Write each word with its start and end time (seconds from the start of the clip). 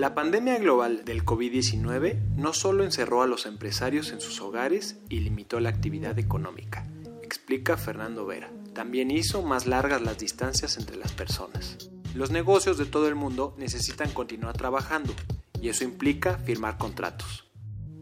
La 0.00 0.14
pandemia 0.14 0.56
global 0.56 1.04
del 1.04 1.26
COVID-19 1.26 2.34
no 2.34 2.54
solo 2.54 2.84
encerró 2.84 3.20
a 3.20 3.26
los 3.26 3.44
empresarios 3.44 4.12
en 4.12 4.22
sus 4.22 4.40
hogares 4.40 4.96
y 5.10 5.20
limitó 5.20 5.60
la 5.60 5.68
actividad 5.68 6.18
económica, 6.18 6.88
explica 7.22 7.76
Fernando 7.76 8.24
Vera. 8.24 8.50
También 8.72 9.10
hizo 9.10 9.42
más 9.42 9.66
largas 9.66 10.00
las 10.00 10.16
distancias 10.16 10.78
entre 10.78 10.96
las 10.96 11.12
personas. 11.12 11.90
Los 12.14 12.30
negocios 12.30 12.78
de 12.78 12.86
todo 12.86 13.08
el 13.08 13.14
mundo 13.14 13.54
necesitan 13.58 14.10
continuar 14.10 14.56
trabajando 14.56 15.12
y 15.60 15.68
eso 15.68 15.84
implica 15.84 16.38
firmar 16.38 16.78
contratos. 16.78 17.44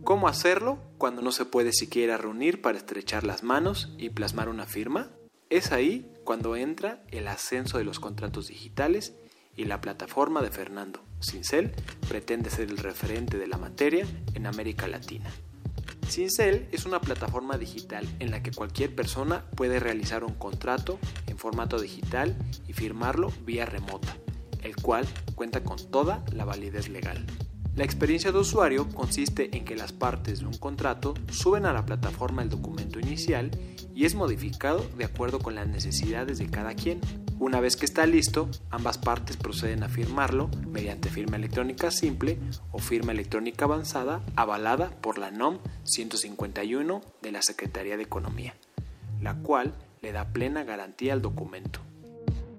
¿Cómo 0.04 0.28
hacerlo 0.28 0.78
cuando 0.98 1.20
no 1.20 1.32
se 1.32 1.46
puede 1.46 1.72
siquiera 1.72 2.16
reunir 2.16 2.62
para 2.62 2.78
estrechar 2.78 3.24
las 3.24 3.42
manos 3.42 3.92
y 3.98 4.10
plasmar 4.10 4.48
una 4.48 4.66
firma? 4.66 5.10
Es 5.50 5.72
ahí 5.72 6.08
cuando 6.22 6.54
entra 6.54 7.02
el 7.10 7.26
ascenso 7.26 7.76
de 7.76 7.82
los 7.82 7.98
contratos 7.98 8.46
digitales 8.46 9.14
y 9.56 9.64
la 9.64 9.80
plataforma 9.80 10.42
de 10.42 10.52
Fernando, 10.52 11.02
Cincel, 11.20 11.72
pretende 12.08 12.50
ser 12.50 12.70
el 12.70 12.78
referente 12.78 13.38
de 13.38 13.46
la 13.46 13.58
materia 13.58 14.06
en 14.34 14.46
América 14.46 14.86
Latina. 14.88 15.30
Cincel 16.08 16.68
es 16.72 16.86
una 16.86 17.00
plataforma 17.00 17.58
digital 17.58 18.08
en 18.18 18.30
la 18.30 18.42
que 18.42 18.50
cualquier 18.50 18.94
persona 18.94 19.44
puede 19.56 19.78
realizar 19.78 20.24
un 20.24 20.34
contrato 20.34 20.98
en 21.26 21.38
formato 21.38 21.78
digital 21.80 22.36
y 22.66 22.72
firmarlo 22.72 23.32
vía 23.44 23.66
remota, 23.66 24.16
el 24.62 24.76
cual 24.76 25.06
cuenta 25.34 25.62
con 25.62 25.78
toda 25.90 26.24
la 26.32 26.44
validez 26.44 26.88
legal. 26.88 27.26
La 27.78 27.84
experiencia 27.84 28.32
de 28.32 28.38
usuario 28.38 28.88
consiste 28.88 29.56
en 29.56 29.64
que 29.64 29.76
las 29.76 29.92
partes 29.92 30.40
de 30.40 30.46
un 30.46 30.56
contrato 30.56 31.14
suben 31.30 31.64
a 31.64 31.72
la 31.72 31.86
plataforma 31.86 32.42
el 32.42 32.48
documento 32.48 32.98
inicial 32.98 33.50
y 33.94 34.04
es 34.04 34.16
modificado 34.16 34.84
de 34.96 35.04
acuerdo 35.04 35.38
con 35.38 35.54
las 35.54 35.68
necesidades 35.68 36.38
de 36.38 36.48
cada 36.48 36.74
quien. 36.74 37.00
Una 37.40 37.60
vez 37.60 37.76
que 37.76 37.84
está 37.84 38.04
listo, 38.04 38.48
ambas 38.68 38.98
partes 38.98 39.36
proceden 39.36 39.84
a 39.84 39.88
firmarlo 39.88 40.50
mediante 40.66 41.08
firma 41.08 41.36
electrónica 41.36 41.92
simple 41.92 42.36
o 42.72 42.80
firma 42.80 43.12
electrónica 43.12 43.64
avanzada 43.64 44.22
avalada 44.34 44.90
por 44.90 45.18
la 45.18 45.30
NOM 45.30 45.58
151 45.84 47.00
de 47.22 47.32
la 47.32 47.40
Secretaría 47.42 47.96
de 47.96 48.02
Economía, 48.02 48.54
la 49.22 49.36
cual 49.36 49.72
le 50.02 50.10
da 50.10 50.32
plena 50.32 50.64
garantía 50.64 51.12
al 51.12 51.22
documento. 51.22 51.80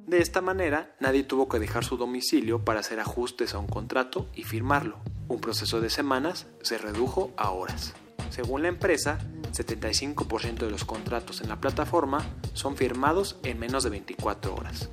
De 0.08 0.22
esta 0.22 0.40
manera, 0.42 0.96
nadie 1.02 1.24
tuvo 1.24 1.50
que 1.50 1.60
dejar 1.60 1.84
su 1.84 1.98
domicilio 1.98 2.64
para 2.64 2.80
hacer 2.80 3.02
ajustes 3.02 3.54
a 3.54 3.60
un 3.60 3.68
contrato 3.68 4.28
y 4.34 4.44
firmarlo. 4.44 4.98
Un 5.28 5.42
proceso 5.42 5.82
de 5.82 5.90
semanas 5.90 6.48
se 6.62 6.78
redujo 6.78 7.32
a 7.36 7.52
horas. 7.52 7.94
Según 8.30 8.62
la 8.62 8.70
empresa, 8.70 9.20
75% 9.54 10.58
de 10.58 10.72
los 10.72 10.86
contratos 10.86 11.42
en 11.42 11.50
la 11.50 11.60
plataforma 11.60 12.26
son 12.54 12.76
firmados 12.76 13.38
en 13.44 13.60
menos 13.60 13.84
de 13.84 13.90
24 13.90 14.56
horas. 14.56 14.90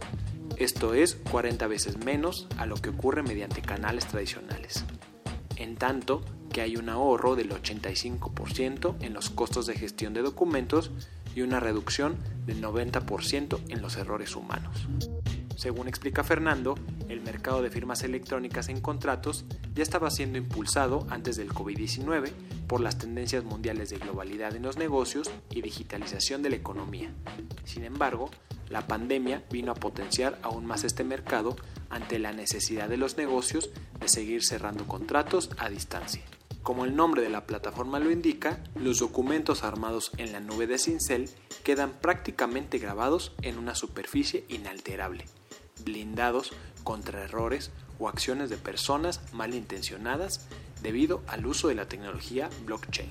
Esto 0.57 0.95
es 0.95 1.17
40 1.31 1.67
veces 1.67 1.99
menos 1.99 2.47
a 2.57 2.67
lo 2.67 2.77
que 2.77 2.91
ocurre 2.91 3.23
mediante 3.23 3.63
canales 3.63 4.07
tradicionales. 4.07 4.85
En 5.57 5.77
tanto 5.77 6.25
que 6.53 6.63
hay 6.63 6.77
un 6.77 6.89
ahorro 6.89 7.37
del 7.37 7.51
85% 7.51 8.97
en 9.01 9.13
los 9.13 9.29
costos 9.31 9.67
de 9.67 9.75
gestión 9.75 10.15
de 10.15 10.23
documentos 10.23 10.91
y 11.35 11.43
una 11.43 11.61
reducción 11.61 12.17
del 12.47 12.63
90% 12.63 13.61
en 13.69 13.83
los 13.83 13.97
errores 13.97 14.35
humanos. 14.37 14.89
Según 15.57 15.89
explica 15.89 16.25
Fernando, 16.25 16.77
el 17.09 17.21
mercado 17.21 17.63
de 17.63 17.71
firmas 17.71 18.03
electrónicas 18.03 18.69
en 18.69 18.81
contratos 18.81 19.45
ya 19.75 19.83
estaba 19.83 20.11
siendo 20.11 20.39
impulsado 20.39 21.07
antes 21.11 21.37
del 21.37 21.51
COVID-19 21.51 22.31
por 22.67 22.81
las 22.81 22.99
tendencias 22.99 23.45
mundiales 23.45 23.91
de 23.91 23.99
globalidad 23.99 24.55
en 24.55 24.63
los 24.63 24.77
negocios 24.77 25.31
y 25.51 25.63
digitalización 25.63 26.43
de 26.43 26.51
la 26.51 26.57
economía. 26.57 27.13
Sin 27.65 27.85
embargo, 27.85 28.31
la 28.69 28.87
pandemia 28.87 29.45
vino 29.51 29.73
a 29.73 29.77
potenciar 29.77 30.39
aún 30.43 30.67
más 30.67 30.85
este 30.85 31.05
mercado 31.05 31.57
ante 31.91 32.19
la 32.19 32.33
necesidad 32.33 32.89
de 32.89 32.97
los 32.97 33.17
negocios 33.17 33.71
de 34.01 34.09
seguir 34.09 34.45
cerrando 34.45 34.87
contratos 34.87 35.51
a 35.59 35.69
distancia. 35.69 36.23
Como 36.63 36.85
el 36.85 36.97
nombre 36.97 37.23
de 37.23 37.29
la 37.29 37.47
plataforma 37.47 38.01
lo 38.01 38.11
indica, 38.11 38.59
los 38.75 38.99
documentos 38.99 39.63
armados 39.63 40.11
en 40.17 40.33
la 40.33 40.41
nube 40.41 40.67
de 40.67 40.79
Cincel 40.79 41.31
quedan 41.63 41.93
prácticamente 41.93 42.79
grabados 42.79 43.33
en 43.43 43.57
una 43.57 43.77
superficie 43.77 44.45
inalterable, 44.49 45.27
blindados 45.85 46.53
contra 46.87 47.25
errores 47.25 47.73
o 47.99 48.09
acciones 48.09 48.49
de 48.49 48.59
personas 48.59 49.21
malintencionadas 49.33 50.47
debido 50.83 51.21
al 51.27 51.45
uso 51.45 51.67
de 51.67 51.75
la 51.75 51.89
tecnología 51.89 52.49
blockchain. 52.65 53.11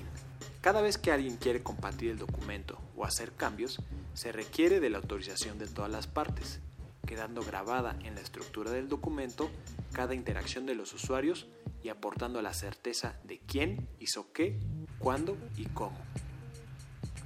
Cada 0.62 0.80
vez 0.80 0.96
que 0.96 1.12
alguien 1.12 1.36
quiere 1.36 1.62
compartir 1.62 2.10
el 2.10 2.16
documento 2.16 2.80
o 2.96 3.04
hacer 3.04 3.32
cambios, 3.32 3.82
se 4.14 4.32
requiere 4.32 4.80
de 4.80 4.88
la 4.88 4.96
autorización 4.96 5.58
de 5.58 5.66
todas 5.66 5.90
las 5.90 6.06
partes, 6.06 6.60
quedando 7.06 7.42
grabada 7.42 7.98
en 8.02 8.14
la 8.14 8.22
estructura 8.22 8.70
del 8.70 8.88
documento 8.88 9.50
cada 9.92 10.14
interacción 10.14 10.64
de 10.64 10.74
los 10.74 10.94
usuarios 10.94 11.46
y 11.82 11.90
aportando 11.90 12.40
la 12.40 12.54
certeza 12.54 13.20
de 13.24 13.40
quién 13.40 13.86
hizo 14.00 14.32
qué, 14.32 14.58
cuándo 14.98 15.36
y 15.54 15.66
cómo. 15.66 15.98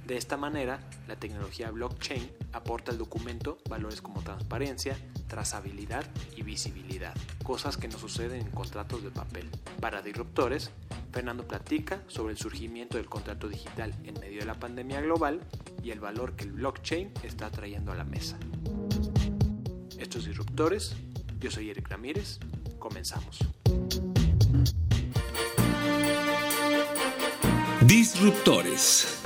De 0.05 0.17
esta 0.17 0.35
manera, 0.35 0.81
la 1.07 1.15
tecnología 1.15 1.71
blockchain 1.71 2.29
aporta 2.51 2.91
al 2.91 2.97
documento 2.97 3.57
valores 3.69 4.01
como 4.01 4.21
transparencia, 4.21 4.97
trazabilidad 5.31 6.03
y 6.35 6.43
visibilidad, 6.43 7.15
cosas 7.41 7.77
que 7.77 7.87
no 7.87 7.97
suceden 7.97 8.41
en 8.41 8.51
contratos 8.51 9.01
de 9.01 9.11
papel. 9.11 9.49
Para 9.79 10.01
disruptores, 10.01 10.71
Fernando 11.13 11.47
platica 11.47 12.01
sobre 12.07 12.33
el 12.33 12.37
surgimiento 12.37 12.97
del 12.97 13.05
contrato 13.05 13.47
digital 13.47 13.95
en 14.03 14.19
medio 14.19 14.41
de 14.41 14.45
la 14.45 14.55
pandemia 14.55 14.99
global 14.99 15.39
y 15.81 15.91
el 15.91 16.01
valor 16.01 16.35
que 16.35 16.43
el 16.43 16.51
blockchain 16.51 17.13
está 17.23 17.49
trayendo 17.49 17.93
a 17.93 17.95
la 17.95 18.03
mesa. 18.03 18.37
Estos 19.97 20.25
disruptores, 20.25 20.97
yo 21.39 21.49
soy 21.49 21.69
Eric 21.69 21.87
Ramírez, 21.87 22.37
comenzamos. 22.77 23.39
Disruptores. 27.85 29.20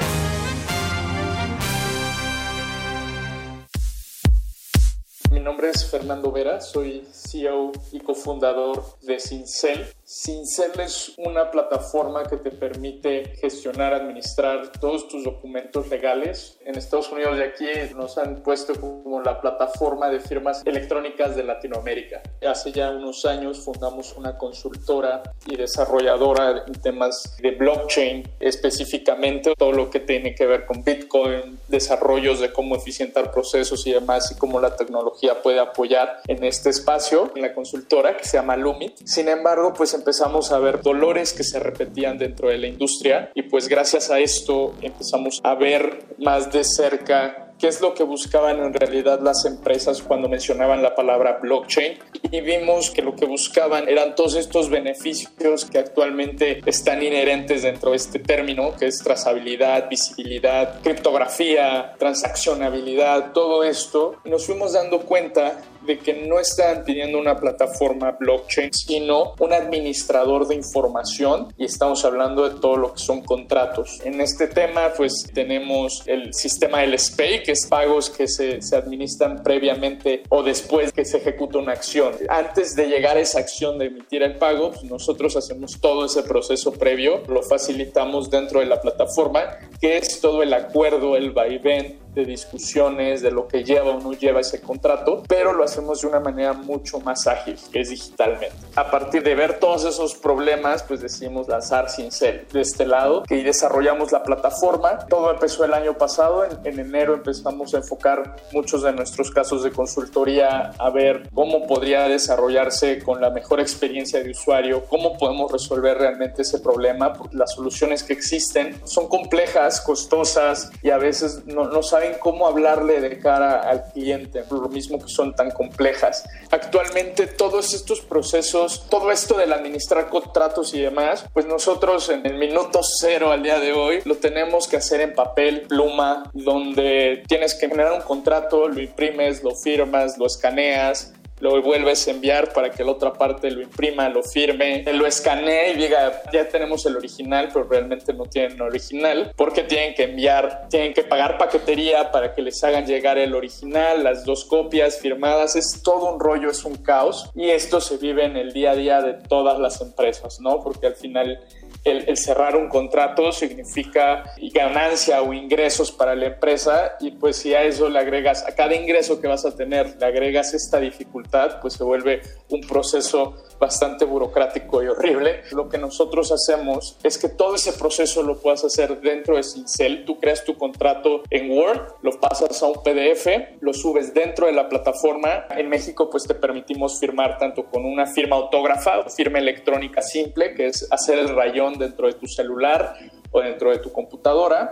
Nombre 5.55 5.69
es 5.69 5.89
Fernando 5.89 6.33
Vera, 6.33 6.59
soy 6.59 7.07
CEO 7.13 7.71
y 7.93 8.01
cofundador 8.01 8.83
de 9.03 9.21
Cincel. 9.21 9.87
Cincel 10.07 10.79
es 10.81 11.13
una 11.17 11.49
plataforma 11.49 12.25
que 12.25 12.37
te 12.37 12.51
permite 12.51 13.37
gestionar, 13.41 13.91
administrar 13.91 14.71
todos 14.79 15.07
tus 15.07 15.23
documentos 15.23 15.89
legales. 15.89 16.59
En 16.63 16.75
Estados 16.75 17.11
Unidos 17.11 17.39
y 17.39 17.41
aquí 17.41 17.65
nos 17.95 18.15
han 18.19 18.43
puesto 18.43 18.79
como 18.79 19.19
la 19.21 19.41
plataforma 19.41 20.09
de 20.09 20.19
firmas 20.19 20.61
electrónicas 20.63 21.35
de 21.35 21.43
Latinoamérica. 21.43 22.21
Hace 22.47 22.71
ya 22.71 22.91
unos 22.91 23.25
años 23.25 23.61
fundamos 23.61 24.13
una 24.15 24.37
consultora 24.37 25.23
y 25.47 25.55
desarrolladora 25.55 26.65
en 26.67 26.73
temas 26.73 27.35
de 27.41 27.51
blockchain, 27.51 28.29
específicamente 28.39 29.55
todo 29.57 29.71
lo 29.71 29.89
que 29.89 30.01
tiene 30.01 30.35
que 30.35 30.45
ver 30.45 30.67
con 30.67 30.83
Bitcoin, 30.83 31.59
desarrollos 31.67 32.39
de 32.39 32.53
cómo 32.53 32.75
eficientar 32.75 33.31
procesos 33.31 33.87
y 33.87 33.93
demás 33.93 34.31
y 34.31 34.35
cómo 34.35 34.59
la 34.59 34.75
tecnología 34.75 35.41
puede 35.41 35.59
apoyar 35.59 36.21
en 36.27 36.43
este 36.43 36.69
espacio, 36.69 37.31
en 37.35 37.41
la 37.41 37.55
consultora 37.55 38.15
que 38.15 38.25
se 38.25 38.37
llama 38.37 38.55
Lumit. 38.55 38.97
Sin 39.03 39.29
embargo, 39.29 39.73
pues 39.73 39.94
empezamos 39.95 40.51
a 40.51 40.59
ver 40.59 40.81
dolores 40.81 41.33
que 41.33 41.43
se 41.43 41.59
repetían 41.59 42.17
dentro 42.17 42.49
de 42.49 42.57
la 42.57 42.67
industria 42.67 43.31
y 43.33 43.43
pues 43.43 43.67
gracias 43.67 44.11
a 44.11 44.19
esto 44.19 44.73
empezamos 44.81 45.41
a 45.43 45.55
ver 45.55 46.05
más 46.19 46.51
de 46.51 46.63
cerca 46.63 47.53
qué 47.57 47.67
es 47.67 47.81
lo 47.81 47.93
que 47.93 48.03
buscaban 48.03 48.59
en 48.59 48.73
realidad 48.73 49.19
las 49.21 49.45
empresas 49.45 50.01
cuando 50.01 50.27
mencionaban 50.27 50.81
la 50.81 50.93
palabra 50.95 51.39
blockchain. 51.41 51.97
Y 52.35 52.41
vimos 52.41 52.91
que 52.91 53.01
lo 53.01 53.15
que 53.15 53.25
buscaban 53.25 53.87
eran 53.87 54.13
todos 54.13 54.35
estos 54.35 54.69
beneficios 54.69 55.63
que 55.63 55.77
actualmente 55.77 56.61
están 56.65 57.01
inherentes 57.01 57.63
dentro 57.63 57.91
de 57.91 57.97
este 57.97 58.19
término, 58.19 58.75
que 58.75 58.87
es 58.87 58.99
trazabilidad, 58.99 59.89
visibilidad, 59.89 60.81
criptografía, 60.81 61.93
transaccionabilidad, 61.97 63.31
todo 63.31 63.63
esto. 63.63 64.17
Nos 64.25 64.45
fuimos 64.45 64.73
dando 64.73 64.99
cuenta 65.01 65.61
de 65.85 65.99
que 65.99 66.13
no 66.13 66.39
están 66.39 66.83
pidiendo 66.83 67.19
una 67.19 67.39
plataforma 67.39 68.11
blockchain, 68.19 68.73
sino 68.73 69.35
un 69.39 69.53
administrador 69.53 70.47
de 70.47 70.55
información 70.55 71.53
y 71.57 71.65
estamos 71.65 72.03
hablando 72.05 72.49
de 72.49 72.59
todo 72.59 72.77
lo 72.77 72.93
que 72.93 72.99
son 72.99 73.21
contratos. 73.21 74.01
En 74.03 74.19
este 74.19 74.47
tema, 74.47 74.93
pues 74.95 75.29
tenemos 75.33 76.03
el 76.07 76.33
sistema 76.33 76.81
del 76.81 76.97
SPAY, 76.97 77.43
que 77.43 77.51
es 77.51 77.67
pagos 77.67 78.09
que 78.09 78.27
se, 78.27 78.61
se 78.61 78.75
administran 78.75 79.43
previamente 79.43 80.23
o 80.29 80.43
después 80.43 80.91
que 80.91 81.05
se 81.05 81.17
ejecuta 81.17 81.59
una 81.59 81.73
acción. 81.73 82.13
Antes 82.29 82.75
de 82.75 82.87
llegar 82.87 83.17
a 83.17 83.19
esa 83.19 83.39
acción 83.39 83.77
de 83.77 83.85
emitir 83.85 84.23
el 84.23 84.37
pago, 84.37 84.71
pues 84.71 84.83
nosotros 84.83 85.35
hacemos 85.35 85.79
todo 85.79 86.05
ese 86.05 86.23
proceso 86.23 86.71
previo, 86.73 87.23
lo 87.27 87.43
facilitamos 87.43 88.29
dentro 88.29 88.59
de 88.59 88.65
la 88.65 88.81
plataforma, 88.81 89.57
que 89.79 89.97
es 89.97 90.21
todo 90.21 90.43
el 90.43 90.53
acuerdo, 90.53 91.15
el 91.15 91.31
vaivén 91.31 92.04
de 92.15 92.25
discusiones, 92.25 93.21
de 93.21 93.31
lo 93.31 93.47
que 93.47 93.63
lleva 93.63 93.91
o 93.91 93.99
no 93.99 94.13
lleva 94.13 94.39
ese 94.39 94.61
contrato, 94.61 95.23
pero 95.27 95.53
lo 95.53 95.63
hacemos 95.63 96.01
de 96.01 96.07
una 96.07 96.19
manera 96.19 96.53
mucho 96.53 96.99
más 96.99 97.27
ágil, 97.27 97.57
que 97.71 97.81
es 97.81 97.89
digitalmente. 97.89 98.55
A 98.75 98.89
partir 98.89 99.21
de 99.23 99.35
ver 99.35 99.59
todos 99.59 99.85
esos 99.85 100.15
problemas, 100.15 100.83
pues 100.83 101.01
decidimos 101.01 101.47
lanzar 101.47 101.89
Cincel 101.89 102.47
de 102.51 102.61
este 102.61 102.85
lado, 102.85 103.23
que 103.23 103.43
desarrollamos 103.43 104.11
la 104.11 104.23
plataforma. 104.23 104.99
Todo 105.07 105.31
empezó 105.31 105.65
el 105.65 105.73
año 105.73 105.97
pasado, 105.97 106.45
en, 106.45 106.57
en 106.63 106.79
enero 106.79 107.13
empezamos 107.13 107.73
a 107.73 107.77
enfocar 107.77 108.37
muchos 108.51 108.81
de 108.83 108.93
nuestros 108.93 109.31
casos 109.31 109.63
de 109.63 109.71
consultoría 109.71 110.71
a 110.79 110.89
ver 110.89 111.29
cómo 111.33 111.67
podría 111.67 112.07
desarrollarse 112.07 113.03
con 113.03 113.21
la 113.21 113.29
mejor 113.29 113.59
experiencia 113.59 114.23
de 114.23 114.31
usuario, 114.31 114.85
cómo 114.85 115.17
podemos 115.17 115.51
resolver 115.51 115.97
realmente 115.97 116.43
ese 116.43 116.59
problema, 116.59 117.13
porque 117.13 117.35
las 117.37 117.53
soluciones 117.53 118.03
que 118.03 118.13
existen 118.13 118.79
son 118.85 119.07
complejas, 119.07 119.81
costosas 119.81 120.71
y 120.81 120.89
a 120.89 120.97
veces 120.97 121.45
no, 121.45 121.65
no 121.65 121.83
saben 121.83 122.04
cómo 122.13 122.47
hablarle 122.47 123.01
de 123.01 123.19
cara 123.19 123.59
al 123.59 123.91
cliente, 123.91 124.43
lo 124.49 124.69
mismo 124.69 124.99
que 124.99 125.07
son 125.07 125.35
tan 125.35 125.51
complejas. 125.51 126.23
Actualmente 126.51 127.27
todos 127.27 127.73
estos 127.73 128.01
procesos, 128.01 128.87
todo 128.89 129.11
esto 129.11 129.37
del 129.37 129.53
administrar 129.53 130.09
contratos 130.09 130.73
y 130.73 130.81
demás, 130.81 131.25
pues 131.33 131.45
nosotros 131.45 132.09
en 132.09 132.25
el 132.25 132.37
minuto 132.37 132.81
cero 132.83 133.31
al 133.31 133.43
día 133.43 133.59
de 133.59 133.73
hoy 133.73 134.01
lo 134.05 134.15
tenemos 134.15 134.67
que 134.67 134.77
hacer 134.77 135.01
en 135.01 135.13
papel, 135.13 135.61
pluma, 135.61 136.29
donde 136.33 137.23
tienes 137.27 137.55
que 137.55 137.67
generar 137.67 137.93
un 137.93 138.01
contrato, 138.01 138.67
lo 138.67 138.81
imprimes, 138.81 139.43
lo 139.43 139.55
firmas, 139.55 140.17
lo 140.17 140.25
escaneas, 140.25 141.13
lo 141.45 141.61
vuelves 141.61 142.07
a 142.07 142.11
enviar 142.11 142.53
para 142.53 142.71
que 142.71 142.83
la 142.83 142.91
otra 142.91 143.13
parte 143.13 143.51
lo 143.51 143.61
imprima, 143.61 144.09
lo 144.09 144.23
firme, 144.23 144.83
lo 144.93 145.05
escanee 145.05 145.73
y 145.73 145.75
diga, 145.75 146.23
ya 146.33 146.49
tenemos 146.49 146.85
el 146.87 146.97
original, 146.97 147.49
pero 147.53 147.65
realmente 147.65 148.13
no 148.13 148.25
tienen 148.25 148.59
original, 148.59 149.31
porque 149.35 149.61
tienen 149.61 149.93
que 149.93 150.03
enviar, 150.03 150.67
tienen 150.69 150.93
que 150.93 151.03
pagar 151.03 151.37
paquetería 151.37 152.11
para 152.11 152.33
que 152.33 152.41
les 152.41 152.63
hagan 152.63 152.87
llegar 152.87 153.19
el 153.19 153.35
original, 153.35 154.03
las 154.03 154.25
dos 154.25 154.45
copias 154.45 154.97
firmadas, 154.97 155.55
es 155.55 155.83
todo 155.83 156.13
un 156.13 156.19
rollo, 156.19 156.49
es 156.49 156.63
un 156.65 156.77
caos 156.77 157.29
y 157.35 157.49
esto 157.51 157.79
se 157.79 157.97
vive 157.97 158.25
en 158.25 158.37
el 158.37 158.51
día 158.51 158.71
a 158.71 158.75
día 158.75 159.01
de 159.01 159.13
todas 159.13 159.59
las 159.59 159.81
empresas, 159.81 160.39
¿no? 160.39 160.63
Porque 160.63 160.87
al 160.87 160.95
final 160.95 161.39
el, 161.85 162.17
cerrar 162.17 162.55
un 162.55 162.67
contrato 162.67 163.31
significa 163.31 164.23
ganancia 164.53 165.21
o 165.21 165.33
ingresos 165.33 165.91
para 165.91 166.15
la 166.15 166.27
empresa 166.27 166.95
y 166.99 167.11
pues 167.11 167.37
si 167.37 167.53
a 167.53 167.63
eso 167.63 167.89
le 167.89 167.99
agregas, 167.99 168.45
a 168.47 168.55
cada 168.55 168.75
ingreso 168.75 169.21
que 169.21 169.27
vas 169.27 169.45
a 169.45 169.55
tener, 169.55 169.95
le 169.99 170.05
agregas 170.05 170.53
esta 170.53 170.79
dificultad, 170.79 171.59
pues 171.61 171.75
se 171.75 171.83
vuelve 171.83 172.21
un 172.49 172.61
proceso 172.61 173.35
bastante 173.59 174.05
burocrático 174.05 174.83
y 174.83 174.87
horrible. 174.87 175.43
Lo 175.51 175.69
que 175.69 175.77
nosotros 175.77 176.31
hacemos 176.31 176.97
es 177.03 177.17
que 177.17 177.29
todo 177.29 177.55
ese 177.55 177.73
proceso 177.73 178.21
lo 178.23 178.39
puedas 178.41 178.65
hacer 178.65 178.99
dentro 179.01 179.37
de 179.37 179.43
Cincel. 179.43 180.03
Tú 180.05 180.19
creas 180.19 180.43
tu 180.43 180.57
contrato 180.57 181.23
en 181.29 181.51
Word, 181.51 181.95
lo 182.01 182.19
pasas 182.19 182.61
a 182.61 182.67
un 182.67 182.83
PDF, 182.83 183.27
lo 183.61 183.73
subes 183.73 184.13
dentro 184.13 184.47
de 184.47 184.53
la 184.53 184.67
plataforma. 184.67 185.45
En 185.51 185.69
México 185.69 186.09
pues 186.09 186.25
te 186.25 186.35
permitimos 186.35 186.99
firmar 186.99 187.37
tanto 187.37 187.65
con 187.65 187.85
una 187.85 188.05
firma 188.07 188.35
autógrafa 188.35 189.05
firma 189.09 189.39
electrónica 189.39 190.01
simple, 190.01 190.53
que 190.53 190.67
es 190.67 190.87
hacer 190.91 191.19
el 191.19 191.29
rayón 191.29 191.74
dentro 191.77 192.07
de 192.07 192.13
tu 192.13 192.27
celular 192.27 192.97
o 193.31 193.41
dentro 193.41 193.71
de 193.71 193.79
tu 193.79 193.91
computadora 193.91 194.71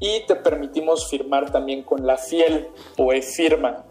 y 0.00 0.24
te 0.26 0.36
permitimos 0.36 1.08
firmar 1.08 1.50
también 1.50 1.82
con 1.82 2.06
la 2.06 2.16
fiel 2.16 2.68
o 2.96 3.12
e-firma. 3.12 3.84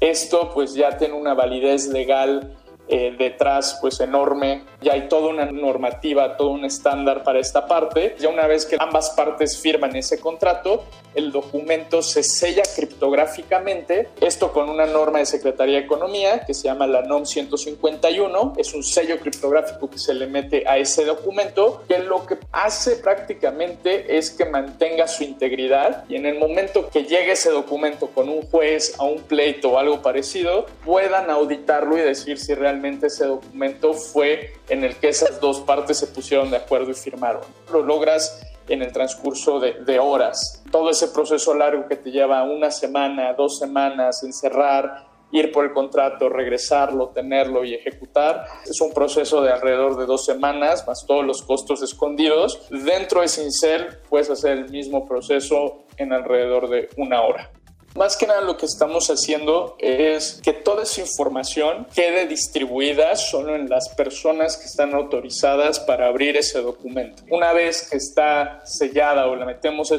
Esto 0.00 0.50
pues 0.52 0.74
ya 0.74 0.96
tiene 0.96 1.14
una 1.14 1.34
validez 1.34 1.88
legal 1.88 2.56
eh, 2.94 3.16
detrás 3.16 3.78
pues 3.80 4.00
enorme, 4.00 4.64
ya 4.82 4.92
hay 4.92 5.08
toda 5.08 5.28
una 5.28 5.46
normativa, 5.46 6.36
todo 6.36 6.50
un 6.50 6.66
estándar 6.66 7.24
para 7.24 7.38
esta 7.38 7.66
parte. 7.66 8.16
Ya 8.18 8.28
una 8.28 8.46
vez 8.46 8.66
que 8.66 8.76
ambas 8.78 9.08
partes 9.16 9.58
firman 9.58 9.96
ese 9.96 10.20
contrato, 10.20 10.84
el 11.14 11.32
documento 11.32 12.02
se 12.02 12.22
sella 12.22 12.62
criptográficamente, 12.76 14.10
esto 14.20 14.52
con 14.52 14.68
una 14.68 14.84
norma 14.84 15.20
de 15.20 15.26
Secretaría 15.26 15.78
de 15.78 15.84
Economía 15.84 16.44
que 16.44 16.52
se 16.52 16.64
llama 16.64 16.86
la 16.86 17.00
NOM 17.00 17.24
151, 17.24 18.54
es 18.58 18.74
un 18.74 18.82
sello 18.82 19.18
criptográfico 19.18 19.88
que 19.88 19.98
se 19.98 20.12
le 20.12 20.26
mete 20.26 20.64
a 20.66 20.76
ese 20.76 21.06
documento, 21.06 21.84
que 21.88 21.98
lo 21.98 22.26
que 22.26 22.36
hace 22.52 22.96
prácticamente 22.96 24.18
es 24.18 24.30
que 24.30 24.44
mantenga 24.44 25.08
su 25.08 25.24
integridad. 25.24 26.04
Y 26.10 26.16
en 26.16 26.26
el 26.26 26.38
momento 26.38 26.90
que 26.90 27.04
llegue 27.04 27.32
ese 27.32 27.50
documento 27.50 28.08
con 28.08 28.28
un 28.28 28.42
juez 28.42 28.96
a 28.98 29.04
un 29.04 29.22
pleito 29.22 29.70
o 29.70 29.78
algo 29.78 30.02
parecido, 30.02 30.66
puedan 30.84 31.30
auditarlo 31.30 31.96
y 31.96 32.02
decir 32.02 32.38
si 32.38 32.52
realmente 32.52 32.81
ese 32.84 33.26
documento 33.26 33.94
fue 33.94 34.54
en 34.68 34.84
el 34.84 34.96
que 34.96 35.08
esas 35.08 35.40
dos 35.40 35.60
partes 35.60 35.98
se 35.98 36.06
pusieron 36.06 36.50
de 36.50 36.56
acuerdo 36.56 36.90
y 36.90 36.94
firmaron. 36.94 37.42
Lo 37.72 37.82
logras 37.82 38.40
en 38.68 38.82
el 38.82 38.92
transcurso 38.92 39.60
de, 39.60 39.98
horas. 39.98 40.62
Todo 40.70 40.90
ese 40.90 41.08
proceso 41.08 41.54
largo 41.54 41.86
que 41.86 41.96
te 41.96 42.10
lleva 42.10 42.42
una 42.44 42.70
semana, 42.70 43.32
dos 43.34 43.58
semanas, 43.58 44.22
encerrar, 44.22 45.06
ir 45.30 45.50
por 45.50 45.64
el 45.64 45.72
contrato, 45.72 46.28
regresarlo, 46.28 47.08
tenerlo 47.08 47.64
y 47.64 47.74
ejecutar. 47.74 48.44
Es 48.64 48.80
un 48.80 48.92
proceso 48.92 49.42
de 49.42 49.52
alrededor 49.52 49.96
de 49.96 50.06
dos 50.06 50.24
semanas, 50.24 50.86
más 50.86 51.04
todos 51.06 51.24
los 51.24 51.42
costos 51.42 51.82
escondidos. 51.82 52.66
Dentro 52.70 53.20
de 53.22 53.28
Cincel 53.28 53.98
puedes 54.08 54.30
hacer 54.30 54.52
el 54.52 54.70
mismo 54.70 55.06
proceso 55.06 55.84
en 55.96 56.12
alrededor 56.12 56.68
de 56.68 56.88
una 56.96 57.22
hora. 57.22 57.50
Más 57.94 58.16
que 58.16 58.26
nada 58.26 58.40
lo 58.40 58.56
que 58.56 58.66
estamos 58.66 59.08
haciendo 59.08 59.76
es 59.78 60.40
que 60.42 60.54
toda 60.54 60.84
esa 60.84 61.02
información 61.02 61.86
quede 61.94 62.26
distribuida 62.26 63.16
solo 63.16 63.54
en 63.54 63.68
las 63.68 63.90
personas 63.90 64.56
que 64.56 64.64
están 64.64 64.94
autorizadas 64.94 65.78
para 65.80 66.06
abrir 66.06 66.36
ese 66.36 66.60
documento. 66.62 67.22
Una 67.30 67.52
vez 67.52 67.88
que 67.90 67.98
está 67.98 68.62
sellada 68.64 69.26
o 69.26 69.36
le 69.36 69.44
metemos 69.44 69.92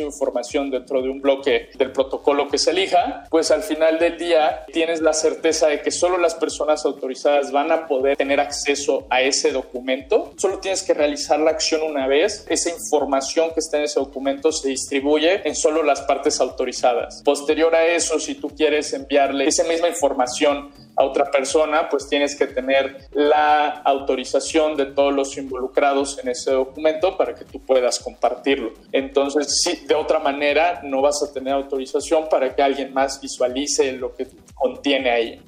esa 0.00 0.06
información 0.06 0.70
dentro 0.70 1.02
de 1.02 1.10
un 1.10 1.20
bloque 1.20 1.68
del 1.76 1.92
protocolo 1.92 2.48
que 2.48 2.58
se 2.58 2.70
elija, 2.70 3.24
pues 3.30 3.50
al 3.50 3.62
final 3.62 3.98
del 3.98 4.16
día 4.18 4.64
tienes 4.72 5.00
la 5.00 5.12
certeza 5.12 5.68
de 5.68 5.82
que 5.82 5.90
solo 5.90 6.18
las 6.18 6.34
personas 6.34 6.84
autorizadas 6.84 7.52
van 7.52 7.70
a 7.70 7.86
poder 7.86 8.16
tener 8.16 8.40
acceso 8.40 9.06
a 9.10 9.22
ese 9.22 9.52
documento. 9.52 10.32
Solo 10.36 10.58
tienes 10.58 10.82
que 10.82 10.94
realizar 10.94 11.38
la 11.40 11.50
acción 11.50 11.82
una 11.82 12.06
vez. 12.06 12.46
Esa 12.48 12.70
información 12.70 13.50
que 13.52 13.60
está 13.60 13.78
en 13.78 13.84
ese 13.84 14.00
documento 14.00 14.52
se 14.52 14.68
distribuye 14.68 15.46
en 15.46 15.54
solo 15.54 15.82
las 15.82 16.02
partes 16.02 16.40
autorizadas. 16.40 17.22
Posterior 17.24 17.74
a 17.74 17.86
eso, 17.86 18.18
si 18.18 18.34
tú 18.34 18.48
quieres 18.50 18.92
enviarle 18.92 19.46
esa 19.46 19.64
misma 19.64 19.88
información 19.88 20.70
a 20.96 21.04
otra 21.04 21.30
persona, 21.30 21.88
pues 21.88 22.08
tienes 22.08 22.36
que 22.36 22.46
tener 22.46 23.08
la 23.12 23.68
autorización 23.84 24.76
de 24.76 24.86
todos 24.86 25.12
los 25.12 25.36
involucrados 25.36 26.18
en 26.18 26.28
ese 26.28 26.52
documento 26.52 27.16
para 27.16 27.34
que 27.34 27.44
tú 27.44 27.60
puedas 27.60 27.98
compartirlo. 27.98 28.72
Entonces, 28.92 29.86
de 29.86 29.94
otra 29.94 30.18
manera, 30.18 30.80
no 30.82 31.02
vas 31.02 31.22
a 31.22 31.32
tener 31.32 31.54
autorización 31.54 32.28
para 32.28 32.54
que 32.54 32.62
alguien 32.62 32.92
más 32.92 33.20
visualice 33.20 33.92
lo 33.92 34.14
que 34.14 34.26
contiene 34.54 35.10
ahí. 35.10 35.40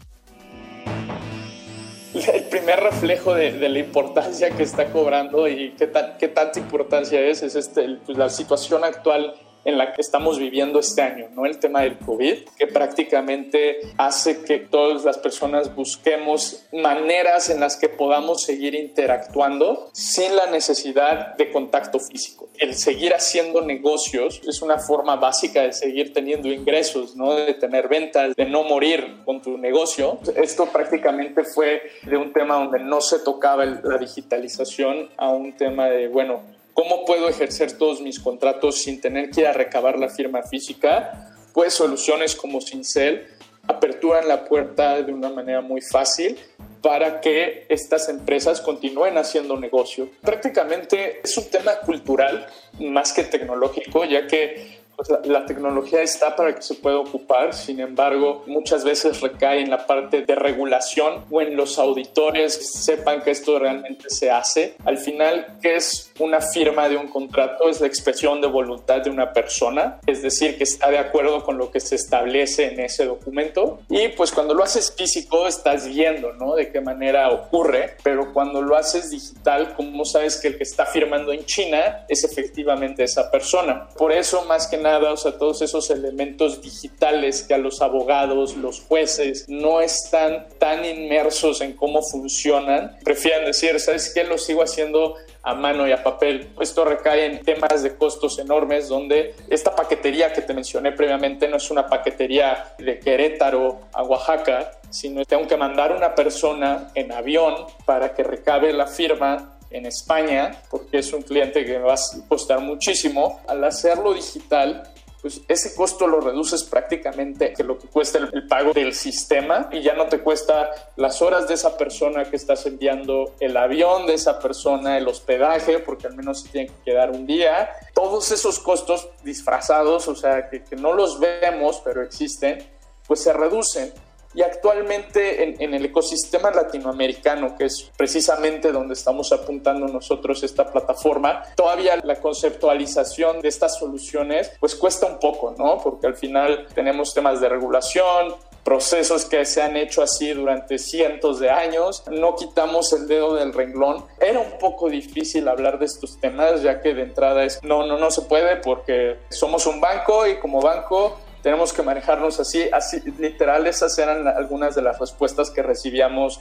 El 2.35 2.45
primer 2.45 2.81
reflejo 2.81 3.35
de, 3.35 3.69
la 3.69 3.78
importancia 3.78 4.50
que 4.50 4.62
está 4.62 4.87
cobrando 4.87 5.49
y 5.49 5.71
qué, 5.78 5.90
qué 6.19 6.28
tanta 6.28 6.59
importancia 6.59 7.21
es, 7.21 7.43
es 7.43 7.55
este, 7.57 7.99
pues, 8.05 8.19
la 8.19 8.28
situación 8.28 8.85
actual 8.85 9.35
en 9.64 9.78
la 9.78 9.92
que 9.92 10.00
estamos 10.00 10.38
viviendo 10.38 10.78
este 10.81 11.02
año, 11.02 11.28
¿no? 11.35 11.47
El 11.47 11.59
tema 11.59 11.83
del 11.83 11.99
COVID, 11.99 12.35
que 12.59 12.66
prácticamente 12.66 13.78
hace 13.97 14.42
que 14.42 14.59
todas 14.59 15.04
las 15.04 15.19
personas 15.19 15.75
busquemos 15.75 16.64
maneras 16.73 17.50
en 17.50 17.61
las 17.61 17.76
que 17.76 17.88
podamos 17.88 18.42
seguir 18.42 18.75
interactuando 18.75 19.90
sin 19.92 20.35
la 20.37 20.47
necesidad 20.47 21.37
de 21.37 21.50
contacto 21.50 21.99
físico. 22.00 22.49
El 22.59 22.75
seguir 22.75 23.14
haciendo 23.14 23.62
negocios 23.62 24.40
es 24.47 24.62
una 24.62 24.78
forma 24.78 25.16
básica 25.16 25.62
de 25.62 25.73
seguir 25.73 26.12
teniendo 26.12 26.49
ingresos, 26.49 27.16
¿no? 27.16 27.35
De 27.35 27.54
tener 27.54 27.88
ventas, 27.88 28.35
de 28.35 28.47
no 28.47 28.64
morir 28.64 29.23
con 29.25 29.42
tu 29.42 29.59
negocio. 29.59 30.19
Esto 30.37 30.66
prácticamente 30.66 31.45
fue 31.45 31.83
de 32.02 32.16
un 32.16 32.33
tema 32.33 32.57
donde 32.57 32.81
no 32.81 33.00
se 33.00 33.19
tocaba 33.21 33.64
la 33.64 33.99
digitalización 33.99 35.11
a 35.16 35.31
un 35.31 35.52
tema 35.57 35.87
de, 35.87 36.09
bueno, 36.09 36.42
¿Cómo 36.75 37.05
puedo 37.05 37.29
ejercer 37.29 37.73
todos 37.73 38.00
mis 38.00 38.19
contratos 38.19 38.83
sin 38.83 39.00
tener 39.00 39.31
que 39.31 39.43
ir 39.43 39.47
a 39.47 39.52
recabar 39.52 39.99
la 39.99 40.09
firma 40.09 40.43
física? 40.43 41.35
Pues 41.52 41.75
soluciones 41.75 42.35
como 42.35 42.61
Cincel 42.61 43.26
aperturan 43.67 44.26
la 44.26 44.45
puerta 44.45 45.02
de 45.02 45.12
una 45.12 45.29
manera 45.29 45.61
muy 45.61 45.81
fácil 45.81 46.38
para 46.81 47.21
que 47.21 47.67
estas 47.69 48.09
empresas 48.09 48.61
continúen 48.61 49.17
haciendo 49.17 49.57
negocio. 49.57 50.09
Prácticamente 50.21 51.21
es 51.23 51.37
un 51.37 51.49
tema 51.49 51.76
cultural 51.76 52.47
más 52.81 53.12
que 53.12 53.23
tecnológico, 53.25 54.05
ya 54.05 54.26
que 54.26 54.82
la, 55.25 55.44
tecnología 55.47 56.02
está 56.02 56.37
para 56.37 56.54
que 56.54 56.62
se 56.62 56.75
pueda 56.75 56.99
ocupar, 56.99 57.54
sin 57.54 57.80
embargo, 57.80 58.44
muchas 58.47 58.85
veces 58.85 59.21
recae 59.21 59.61
en 59.61 59.71
la 59.71 59.87
parte 59.87 60.23
de 60.23 60.35
regulación 60.35 61.25
o 61.30 61.40
en 61.40 61.56
los 61.56 61.78
auditores 61.78 62.59
que 62.59 62.64
sepan 62.64 63.23
que 63.23 63.30
esto 63.30 63.59
realmente 63.59 64.09
se 64.09 64.30
hace. 64.30 64.76
Al 64.85 64.99
final, 64.99 65.59
¿qué 65.61 65.76
es 65.76 66.12
una 66.18 66.40
firma 66.40 66.88
de 66.88 66.97
un 66.97 67.09
contrato? 67.09 67.68
Es 67.68 67.80
la 67.80 67.87
expresión 67.87 68.40
de 68.40 68.47
voluntad 68.47 69.00
de 69.02 69.11
una 69.11 69.32
persona, 69.32 69.99
es 70.06 70.23
decir, 70.23 70.56
que 70.56 70.64
está 70.64 70.90
de 70.90 70.99
acuerdo 70.99 71.44
con 71.44 71.59
lo 71.59 71.71
que 71.71 71.80
se 71.80 71.97
establece 71.97 72.73
en 72.73 72.80
ese 72.80 73.04
documento. 73.04 73.80
Y 73.88 74.09
pues 74.09 74.32
cuando 74.32 74.54
lo 74.54 74.62
haces 74.62 74.94
físico, 74.97 75.47
estás 75.47 75.88
viendo, 75.88 76.32
¿no? 76.35 76.54
De 76.54 76.71
qué 76.71 76.80
manera 76.80 77.30
ocurre, 77.30 77.97
pero 78.02 78.32
cuando 78.32 78.62
lo 78.62 78.76
haces 78.76 79.11
digital, 79.11 79.75
¿cómo 79.75 80.04
sabes 80.04 80.38
que 80.38 80.49
el 80.49 80.56
que 80.56 80.64
está 80.64 80.87
firmando 80.87 81.32
en 81.32 81.44
China 81.44 82.04
es 82.09 82.25
efectivamente 82.25 83.04
esa 83.04 83.30
persona? 83.30 83.88
Por 83.97 84.12
eso, 84.12 84.44
más 84.44 84.66
que 84.66 84.76
nada, 84.76 84.91
o 84.99 85.16
sea, 85.16 85.38
todos 85.38 85.62
esos 85.62 85.90
elementos 85.90 86.61
digitales 86.61 87.42
que 87.42 87.54
a 87.54 87.58
los 87.58 87.80
abogados, 87.80 88.56
los 88.56 88.80
jueces 88.80 89.46
no 89.49 89.80
están 89.80 90.46
tan 90.58 90.84
inmersos 90.84 91.61
en 91.61 91.72
cómo 91.75 92.02
funcionan, 92.02 92.99
prefieren 93.04 93.46
decir, 93.46 93.78
¿sabes 93.80 94.12
qué? 94.14 94.25
Lo 94.25 94.38
sigo 94.38 94.62
haciendo 94.62 95.16
a 95.42 95.54
mano 95.54 95.88
y 95.88 95.92
a 95.92 96.02
papel. 96.02 96.50
Esto 96.61 96.84
recae 96.84 97.26
en 97.26 97.40
temas 97.42 97.82
de 97.82 97.96
costos 97.96 98.38
enormes 98.38 98.88
donde 98.88 99.34
esta 99.49 99.75
paquetería 99.75 100.32
que 100.32 100.42
te 100.42 100.54
mencioné 100.54 100.92
previamente 100.92 101.49
no 101.49 101.56
es 101.56 101.70
una 101.70 101.87
paquetería 101.87 102.75
de 102.78 103.00
Querétaro 103.00 103.80
a 103.92 104.02
Oaxaca, 104.02 104.72
sino 104.90 105.25
tengo 105.25 105.46
que 105.46 105.56
mandar 105.56 105.92
una 105.92 106.14
persona 106.14 106.90
en 106.94 107.12
avión 107.12 107.66
para 107.84 108.14
que 108.14 108.22
recabe 108.22 108.72
la 108.72 108.87
firma 108.87 109.51
en 109.73 109.87
España, 109.87 110.62
porque 110.71 110.99
es 110.99 111.12
un 111.12 111.23
cliente 111.23 111.64
que 111.64 111.79
va 111.79 111.95
a 111.95 111.99
costar 112.29 112.61
muchísimo. 112.61 113.41
Al 113.47 113.64
hacerlo 113.64 114.14
digital, 114.14 114.83
pues 115.23 115.41
ese 115.47 115.75
costo 115.76 116.09
lo 116.09 116.21
reduces 116.21 116.64
prácticamente 116.64 117.52
que 117.52 117.62
lo 117.62 117.79
que 117.79 117.87
cuesta 117.87 118.19
el, 118.19 118.47
pago 118.49 118.73
del 118.73 118.93
sistema 118.93 119.69
y 119.71 119.81
ya 119.81 119.95
no 119.95 120.07
te 120.07 120.19
cuesta 120.19 120.69
las 120.97 121.23
horas 121.23 121.47
de 121.47 121.55
esa 121.55 121.79
persona 121.79 122.25
que 122.25 122.35
estás 122.35 122.67
enviando, 122.67 123.37
el 123.38 123.57
avión 123.57 124.07
de 124.07 124.14
esa 124.14 124.41
persona, 124.41 124.99
el 124.99 125.07
hospedaje, 125.07 125.79
porque 125.79 126.09
al 126.09 126.17
menos 126.17 126.43
se 126.43 126.49
tiene 126.49 126.67
que 126.67 126.91
quedar 126.91 127.12
un 127.12 127.25
día. 127.25 127.71
Todos 127.95 128.33
esos 128.33 128.59
costos 128.59 129.09
disfrazados, 129.23 130.09
o 130.09 130.17
sea, 130.17 130.50
que, 130.50 130.64
que 130.64 130.75
no 130.75 130.93
los 130.93 131.21
vemos, 131.21 131.81
pero 131.85 132.02
existen, 132.02 132.67
pues 133.07 133.23
se 133.23 133.33
reducen 133.33 133.93
y 134.35 134.43
actualmente 134.43 135.62
en, 135.62 135.75
el 135.75 135.85
ecosistema 135.85 136.51
latinoamericano, 136.51 137.57
que 137.57 137.67
es 137.67 137.91
precisamente 137.97 138.73
donde 138.73 138.95
estamos 138.95 139.33
apuntando 139.33 139.87
nosotros 139.87 140.43
esta 140.43 140.71
plataforma, 140.71 141.43
todavía 141.57 141.99
la 142.03 142.17
conceptualización 142.17 143.41
de 143.41 143.49
estas 143.49 143.79
soluciones 143.79 144.53
pues 144.61 144.75
cuesta 144.75 145.07
un 145.07 145.19
poco, 145.19 145.55
¿no? 145.59 145.79
Porque 145.79 146.07
al 146.07 146.17
final 146.17 146.67
tenemos 146.75 147.15
temas 147.15 147.41
de 147.41 147.49
regulación, 147.49 148.35
procesos 148.65 149.25
que 149.25 149.45
se 149.45 149.61
han 149.61 149.77
hecho 149.77 150.03
así 150.03 150.33
durante 150.33 150.79
cientos 150.79 151.41
de 151.41 151.51
años, 151.51 152.05
no 152.11 152.37
quitamos 152.37 152.93
el 152.93 153.09
dedo 153.09 153.35
del 153.35 153.53
renglón. 153.53 154.05
Era 154.21 154.41
un 154.41 154.59
poco 154.59 154.89
difícil 154.89 155.49
hablar 155.49 155.79
de 155.79 155.87
estos 155.87 156.21
temas, 156.21 156.62
ya 156.62 156.81
que 156.81 156.95
de 156.95 157.03
entrada 157.03 157.45
es, 157.45 157.62
no, 157.62 157.87
no, 157.87 157.99
no 157.99 158.11
se 158.11 158.23
puede 158.23 158.57
porque 158.57 159.19
somos 159.31 159.67
un 159.67 159.81
banco 159.81 160.27
y 160.27 160.39
como 160.39 160.61
banco 160.61 161.19
tenemos 161.42 161.72
que 161.72 161.82
manejarnos 161.82 162.40
así, 162.40 162.68
así 162.72 163.00
literal, 163.18 163.66
esas 163.66 163.99
eran 163.99 164.26
algunas 164.28 164.75
de 164.75 164.82
las 164.82 164.99
respuestas 164.99 165.50
que 165.50 165.62
recibíamos 165.62 166.40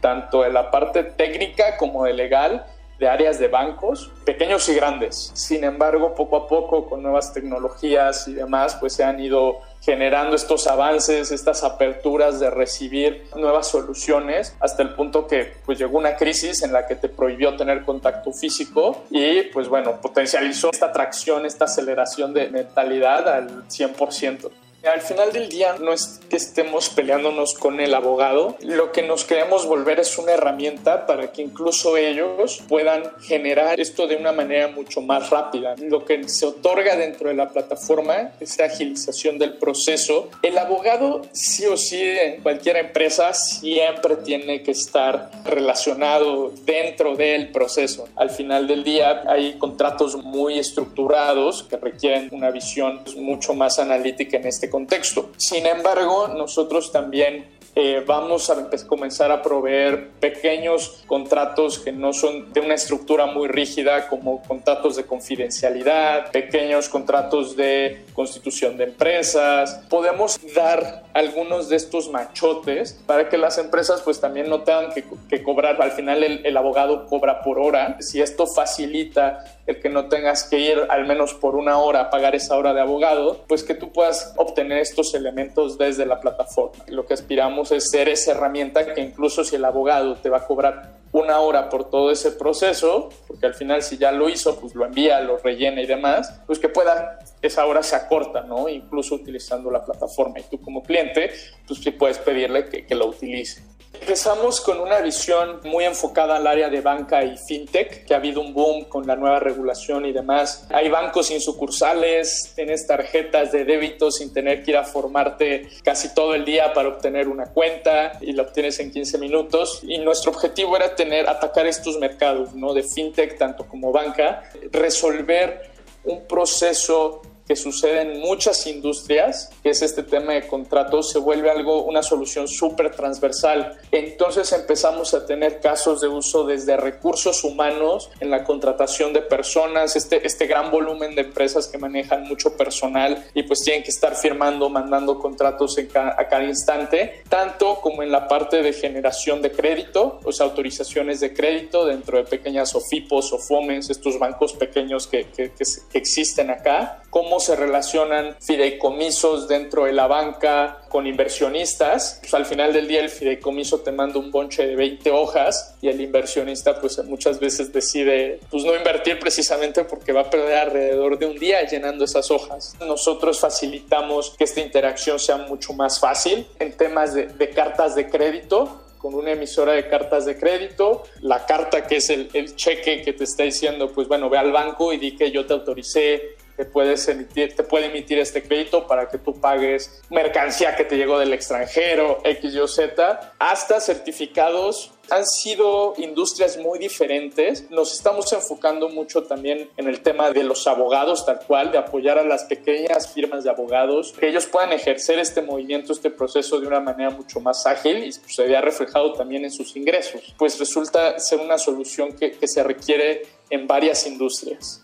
tanto 0.00 0.44
en 0.44 0.54
la 0.54 0.70
parte 0.70 1.04
técnica 1.04 1.76
como 1.76 2.04
de 2.04 2.12
legal 2.12 2.66
de 3.02 3.08
áreas 3.08 3.40
de 3.40 3.48
bancos, 3.48 4.12
pequeños 4.24 4.68
y 4.68 4.74
grandes. 4.74 5.32
Sin 5.34 5.64
embargo, 5.64 6.14
poco 6.14 6.36
a 6.36 6.46
poco, 6.46 6.88
con 6.88 7.02
nuevas 7.02 7.32
tecnologías 7.32 8.28
y 8.28 8.34
demás, 8.34 8.76
pues 8.78 8.92
se 8.92 9.02
han 9.02 9.18
ido 9.18 9.58
generando 9.80 10.36
estos 10.36 10.68
avances, 10.68 11.32
estas 11.32 11.64
aperturas 11.64 12.38
de 12.38 12.48
recibir 12.48 13.24
nuevas 13.34 13.66
soluciones, 13.66 14.54
hasta 14.60 14.84
el 14.84 14.94
punto 14.94 15.26
que 15.26 15.52
pues 15.66 15.80
llegó 15.80 15.98
una 15.98 16.14
crisis 16.14 16.62
en 16.62 16.72
la 16.72 16.86
que 16.86 16.94
te 16.94 17.08
prohibió 17.08 17.56
tener 17.56 17.84
contacto 17.84 18.32
físico 18.32 19.02
y 19.10 19.42
pues 19.52 19.66
bueno, 19.66 20.00
potencializó 20.00 20.70
esta 20.70 20.86
atracción, 20.86 21.44
esta 21.44 21.64
aceleración 21.64 22.32
de 22.32 22.50
mentalidad 22.50 23.28
al 23.28 23.66
100%. 23.66 24.48
Al 24.84 25.00
final 25.00 25.32
del 25.32 25.48
día 25.48 25.76
no 25.80 25.92
es 25.92 26.20
que 26.28 26.34
estemos 26.36 26.88
peleándonos 26.88 27.54
con 27.54 27.78
el 27.78 27.94
abogado, 27.94 28.56
lo 28.62 28.90
que 28.90 29.02
nos 29.02 29.24
queremos 29.24 29.64
volver 29.64 30.00
es 30.00 30.18
una 30.18 30.32
herramienta 30.32 31.06
para 31.06 31.30
que 31.30 31.40
incluso 31.40 31.96
ellos 31.96 32.64
puedan 32.68 33.04
generar 33.20 33.78
esto 33.78 34.08
de 34.08 34.16
una 34.16 34.32
manera 34.32 34.66
mucho 34.66 35.00
más 35.00 35.30
rápida. 35.30 35.76
Lo 35.78 36.04
que 36.04 36.28
se 36.28 36.46
otorga 36.46 36.96
dentro 36.96 37.28
de 37.28 37.34
la 37.34 37.50
plataforma 37.50 38.32
es 38.40 38.58
la 38.58 38.64
agilización 38.64 39.38
del 39.38 39.54
proceso. 39.54 40.30
El 40.42 40.58
abogado 40.58 41.22
sí 41.30 41.64
o 41.66 41.76
sí 41.76 42.02
en 42.02 42.42
cualquier 42.42 42.76
empresa 42.76 43.34
siempre 43.34 44.16
tiene 44.16 44.64
que 44.64 44.72
estar 44.72 45.30
relacionado 45.44 46.52
dentro 46.64 47.14
del 47.14 47.52
proceso. 47.52 48.08
Al 48.16 48.30
final 48.30 48.66
del 48.66 48.82
día 48.82 49.22
hay 49.28 49.58
contratos 49.58 50.16
muy 50.16 50.58
estructurados 50.58 51.62
que 51.62 51.76
requieren 51.76 52.30
una 52.32 52.50
visión 52.50 53.02
mucho 53.16 53.54
más 53.54 53.78
analítica 53.78 54.38
en 54.38 54.48
este 54.48 54.71
contexto. 54.72 55.30
Sin 55.36 55.66
embargo, 55.66 56.28
nosotros 56.28 56.90
también 56.90 57.46
eh, 57.74 58.02
vamos 58.06 58.50
a 58.50 58.68
comenzar 58.86 59.30
a 59.30 59.40
proveer 59.40 60.10
pequeños 60.20 61.02
contratos 61.06 61.78
que 61.78 61.90
no 61.90 62.12
son 62.12 62.52
de 62.52 62.60
una 62.60 62.74
estructura 62.74 63.24
muy 63.26 63.48
rígida 63.48 64.08
como 64.08 64.42
contratos 64.42 64.96
de 64.96 65.04
confidencialidad, 65.04 66.30
pequeños 66.32 66.90
contratos 66.90 67.56
de 67.56 68.04
constitución 68.12 68.76
de 68.76 68.84
empresas. 68.84 69.80
Podemos 69.88 70.38
dar 70.54 71.04
algunos 71.14 71.68
de 71.68 71.76
estos 71.76 72.10
machotes 72.10 73.00
para 73.06 73.28
que 73.28 73.38
las 73.38 73.58
empresas 73.58 74.02
pues 74.02 74.20
también 74.20 74.48
no 74.48 74.62
tengan 74.62 74.92
que, 74.92 75.42
cobrar. 75.42 75.80
Al 75.80 75.92
final 75.92 76.22
el, 76.22 76.44
el 76.44 76.56
abogado 76.56 77.06
cobra 77.06 77.42
por 77.42 77.58
hora. 77.58 77.96
Si 78.00 78.20
esto 78.20 78.46
facilita 78.46 79.44
el 79.66 79.80
que 79.80 79.88
no 79.88 80.08
tengas 80.08 80.44
que 80.44 80.58
ir 80.58 80.86
al 80.88 81.06
menos 81.06 81.34
por 81.34 81.56
una 81.56 81.78
hora 81.78 82.00
a 82.00 82.10
pagar 82.10 82.34
esa 82.34 82.56
hora 82.56 82.74
de 82.74 82.80
abogado, 82.80 83.44
pues 83.46 83.62
que 83.62 83.74
tú 83.74 83.92
puedas 83.92 84.34
obtener 84.36 84.78
estos 84.78 85.14
elementos 85.14 85.78
desde 85.78 86.06
la 86.06 86.20
plataforma. 86.20 86.84
Lo 86.88 87.06
que 87.06 87.14
aspiramos 87.14 87.70
es 87.72 87.90
ser 87.90 88.08
esa 88.08 88.32
herramienta 88.32 88.94
que 88.94 89.00
incluso 89.00 89.44
si 89.44 89.56
el 89.56 89.64
abogado 89.64 90.16
te 90.16 90.30
va 90.30 90.38
a 90.38 90.46
cobrar 90.46 91.02
una 91.12 91.40
hora 91.40 91.68
por 91.68 91.90
todo 91.90 92.10
ese 92.10 92.32
proceso, 92.32 93.10
porque 93.28 93.46
al 93.46 93.54
final 93.54 93.82
si 93.82 93.98
ya 93.98 94.10
lo 94.12 94.28
hizo, 94.28 94.58
pues 94.58 94.74
lo 94.74 94.84
envía, 94.84 95.20
lo 95.20 95.36
rellena 95.36 95.82
y 95.82 95.86
demás, 95.86 96.40
pues 96.46 96.58
que 96.58 96.68
pueda, 96.68 97.18
esa 97.42 97.66
hora 97.66 97.82
se 97.82 97.96
acorta, 97.96 98.42
¿no? 98.42 98.68
Incluso 98.68 99.16
utilizando 99.16 99.70
la 99.70 99.84
plataforma. 99.84 100.38
Y 100.38 100.44
tú 100.44 100.60
como 100.60 100.82
cliente, 100.82 101.30
pues 101.66 101.80
sí 101.80 101.90
puedes 101.90 102.18
pedirle 102.18 102.68
que, 102.68 102.86
que 102.86 102.94
utilice. 103.06 103.62
Empezamos 104.00 104.60
con 104.60 104.80
una 104.80 105.00
visión 105.00 105.60
muy 105.64 105.84
enfocada 105.84 106.36
al 106.36 106.46
área 106.46 106.68
de 106.68 106.80
banca 106.80 107.22
y 107.22 107.36
fintech, 107.36 108.04
que 108.04 108.14
ha 108.14 108.16
habido 108.16 108.40
un 108.40 108.52
boom 108.52 108.84
con 108.86 109.06
la 109.06 109.14
nueva 109.14 109.38
regulación 109.38 110.06
y 110.06 110.12
demás. 110.12 110.66
Hay 110.70 110.88
bancos 110.88 111.26
sin 111.28 111.40
sucursales, 111.40 112.52
tienes 112.56 112.86
tarjetas 112.86 113.52
de 113.52 113.64
débito 113.64 114.10
sin 114.10 114.32
tener 114.32 114.64
que 114.64 114.72
ir 114.72 114.76
a 114.76 114.82
formarte 114.82 115.68
casi 115.84 116.12
todo 116.14 116.34
el 116.34 116.44
día 116.44 116.72
para 116.72 116.88
obtener 116.88 117.28
una 117.28 117.46
cuenta 117.46 118.18
y 118.20 118.32
la 118.32 118.42
obtienes 118.42 118.80
en 118.80 118.90
15 118.90 119.18
minutos. 119.18 119.82
Y 119.86 119.98
nuestro 119.98 120.32
objetivo 120.32 120.74
era 120.74 120.96
tener, 120.96 121.28
atacar 121.28 121.66
estos 121.66 121.98
mercados, 121.98 122.54
¿no? 122.54 122.74
De 122.74 122.82
fintech 122.82 123.38
tanto 123.38 123.68
como 123.68 123.92
banca, 123.92 124.42
resolver 124.72 125.70
un 126.04 126.26
proceso 126.26 127.22
que 127.46 127.56
sucede 127.56 128.02
en 128.02 128.20
muchas 128.20 128.66
industrias, 128.66 129.50
que 129.62 129.70
es 129.70 129.82
este 129.82 130.02
tema 130.02 130.34
de 130.34 130.46
contratos, 130.46 131.10
se 131.10 131.18
vuelve 131.18 131.50
algo, 131.50 131.84
una 131.84 132.02
solución 132.02 132.48
súper 132.48 132.90
transversal. 132.94 133.78
Entonces 133.90 134.52
empezamos 134.52 135.14
a 135.14 135.26
tener 135.26 135.60
casos 135.60 136.00
de 136.00 136.08
uso 136.08 136.44
desde 136.44 136.76
recursos 136.76 137.44
humanos 137.44 138.10
en 138.20 138.30
la 138.30 138.44
contratación 138.44 139.12
de 139.12 139.22
personas, 139.22 139.96
este, 139.96 140.26
este 140.26 140.46
gran 140.46 140.70
volumen 140.70 141.14
de 141.14 141.22
empresas 141.22 141.68
que 141.68 141.78
manejan 141.78 142.24
mucho 142.24 142.56
personal 142.56 143.24
y 143.34 143.42
pues 143.42 143.62
tienen 143.62 143.82
que 143.82 143.90
estar 143.90 144.14
firmando, 144.16 144.68
mandando 144.68 145.18
contratos 145.18 145.76
a 145.94 146.28
cada 146.28 146.44
instante, 146.44 147.22
tanto 147.28 147.80
como 147.80 148.02
en 148.02 148.12
la 148.12 148.28
parte 148.28 148.62
de 148.62 148.72
generación 148.72 149.42
de 149.42 149.52
crédito, 149.52 150.20
sea, 150.30 150.46
autorizaciones 150.46 151.20
de 151.20 151.32
crédito 151.32 151.86
dentro 151.86 152.18
de 152.18 152.24
pequeñas 152.24 152.74
OFIPOS 152.74 153.32
o 153.32 153.38
FOMES, 153.38 153.90
estos 153.90 154.18
bancos 154.18 154.52
pequeños 154.54 155.06
que, 155.06 155.26
que, 155.30 155.52
que 155.52 155.98
existen 155.98 156.50
acá, 156.50 157.02
como 157.10 157.31
cómo 157.32 157.40
se 157.40 157.56
relacionan 157.56 158.36
fideicomisos 158.42 159.48
dentro 159.48 159.86
de 159.86 159.94
la 159.94 160.06
banca 160.06 160.82
con 160.90 161.06
inversionistas. 161.06 162.18
Pues 162.20 162.34
al 162.34 162.44
final 162.44 162.74
del 162.74 162.86
día 162.86 163.00
el 163.00 163.08
fideicomiso 163.08 163.80
te 163.80 163.90
manda 163.90 164.18
un 164.18 164.30
bonche 164.30 164.66
de 164.66 164.76
20 164.76 165.10
hojas 165.12 165.74
y 165.80 165.88
el 165.88 165.98
inversionista 166.02 166.78
pues 166.78 167.02
muchas 167.04 167.40
veces 167.40 167.72
decide 167.72 168.38
pues 168.50 168.64
no 168.64 168.76
invertir 168.76 169.18
precisamente 169.18 169.82
porque 169.84 170.12
va 170.12 170.20
a 170.20 170.28
perder 170.28 170.58
alrededor 170.58 171.18
de 171.18 171.24
un 171.24 171.38
día 171.38 171.66
llenando 171.66 172.04
esas 172.04 172.30
hojas. 172.30 172.76
Nosotros 172.86 173.40
facilitamos 173.40 174.34
que 174.36 174.44
esta 174.44 174.60
interacción 174.60 175.18
sea 175.18 175.38
mucho 175.38 175.72
más 175.72 176.00
fácil 176.00 176.46
en 176.58 176.76
temas 176.76 177.14
de, 177.14 177.28
de 177.28 177.48
cartas 177.48 177.94
de 177.94 178.10
crédito 178.10 178.82
con 178.98 179.14
una 179.14 179.32
emisora 179.32 179.72
de 179.72 179.88
cartas 179.88 180.26
de 180.26 180.38
crédito, 180.38 181.02
la 181.22 181.44
carta 181.44 181.88
que 181.88 181.96
es 181.96 182.08
el, 182.08 182.28
el 182.34 182.54
cheque 182.54 183.02
que 183.02 183.12
te 183.12 183.24
está 183.24 183.42
diciendo, 183.42 183.90
pues 183.90 184.06
bueno, 184.06 184.30
ve 184.30 184.38
al 184.38 184.52
banco 184.52 184.92
y 184.92 184.98
di 184.98 185.16
que 185.16 185.32
yo 185.32 185.44
te 185.44 185.54
autoricé 185.54 186.36
te, 186.56 186.64
puedes 186.64 187.06
emitir, 187.08 187.54
te 187.54 187.62
puede 187.62 187.86
emitir 187.86 188.18
este 188.18 188.42
crédito 188.42 188.86
para 188.86 189.08
que 189.08 189.18
tú 189.18 189.40
pagues 189.40 190.02
mercancía 190.10 190.76
que 190.76 190.84
te 190.84 190.96
llegó 190.96 191.18
del 191.18 191.32
extranjero, 191.32 192.18
X, 192.24 192.54
Y, 192.54 192.68
Z, 192.68 193.34
hasta 193.38 193.80
certificados. 193.80 194.92
Han 195.10 195.26
sido 195.26 195.94
industrias 195.98 196.56
muy 196.56 196.78
diferentes. 196.78 197.70
Nos 197.70 197.92
estamos 197.92 198.32
enfocando 198.32 198.88
mucho 198.88 199.24
también 199.24 199.68
en 199.76 199.88
el 199.88 200.00
tema 200.00 200.30
de 200.30 200.44
los 200.44 200.66
abogados, 200.66 201.26
tal 201.26 201.40
cual, 201.40 201.72
de 201.72 201.78
apoyar 201.78 202.18
a 202.18 202.24
las 202.24 202.44
pequeñas 202.44 203.12
firmas 203.12 203.44
de 203.44 203.50
abogados, 203.50 204.14
que 204.18 204.28
ellos 204.28 204.46
puedan 204.46 204.72
ejercer 204.72 205.18
este 205.18 205.42
movimiento, 205.42 205.92
este 205.92 206.10
proceso 206.10 206.60
de 206.60 206.68
una 206.68 206.80
manera 206.80 207.10
mucho 207.10 207.40
más 207.40 207.66
ágil 207.66 208.04
y 208.04 208.12
pues, 208.18 208.34
se 208.34 208.44
vea 208.44 208.60
reflejado 208.60 209.12
también 209.12 209.44
en 209.44 209.50
sus 209.50 209.76
ingresos. 209.76 210.34
Pues 210.38 210.58
resulta 210.58 211.18
ser 211.18 211.40
una 211.40 211.58
solución 211.58 212.12
que, 212.16 212.32
que 212.32 212.46
se 212.46 212.62
requiere 212.62 213.22
en 213.50 213.66
varias 213.66 214.06
industrias 214.06 214.82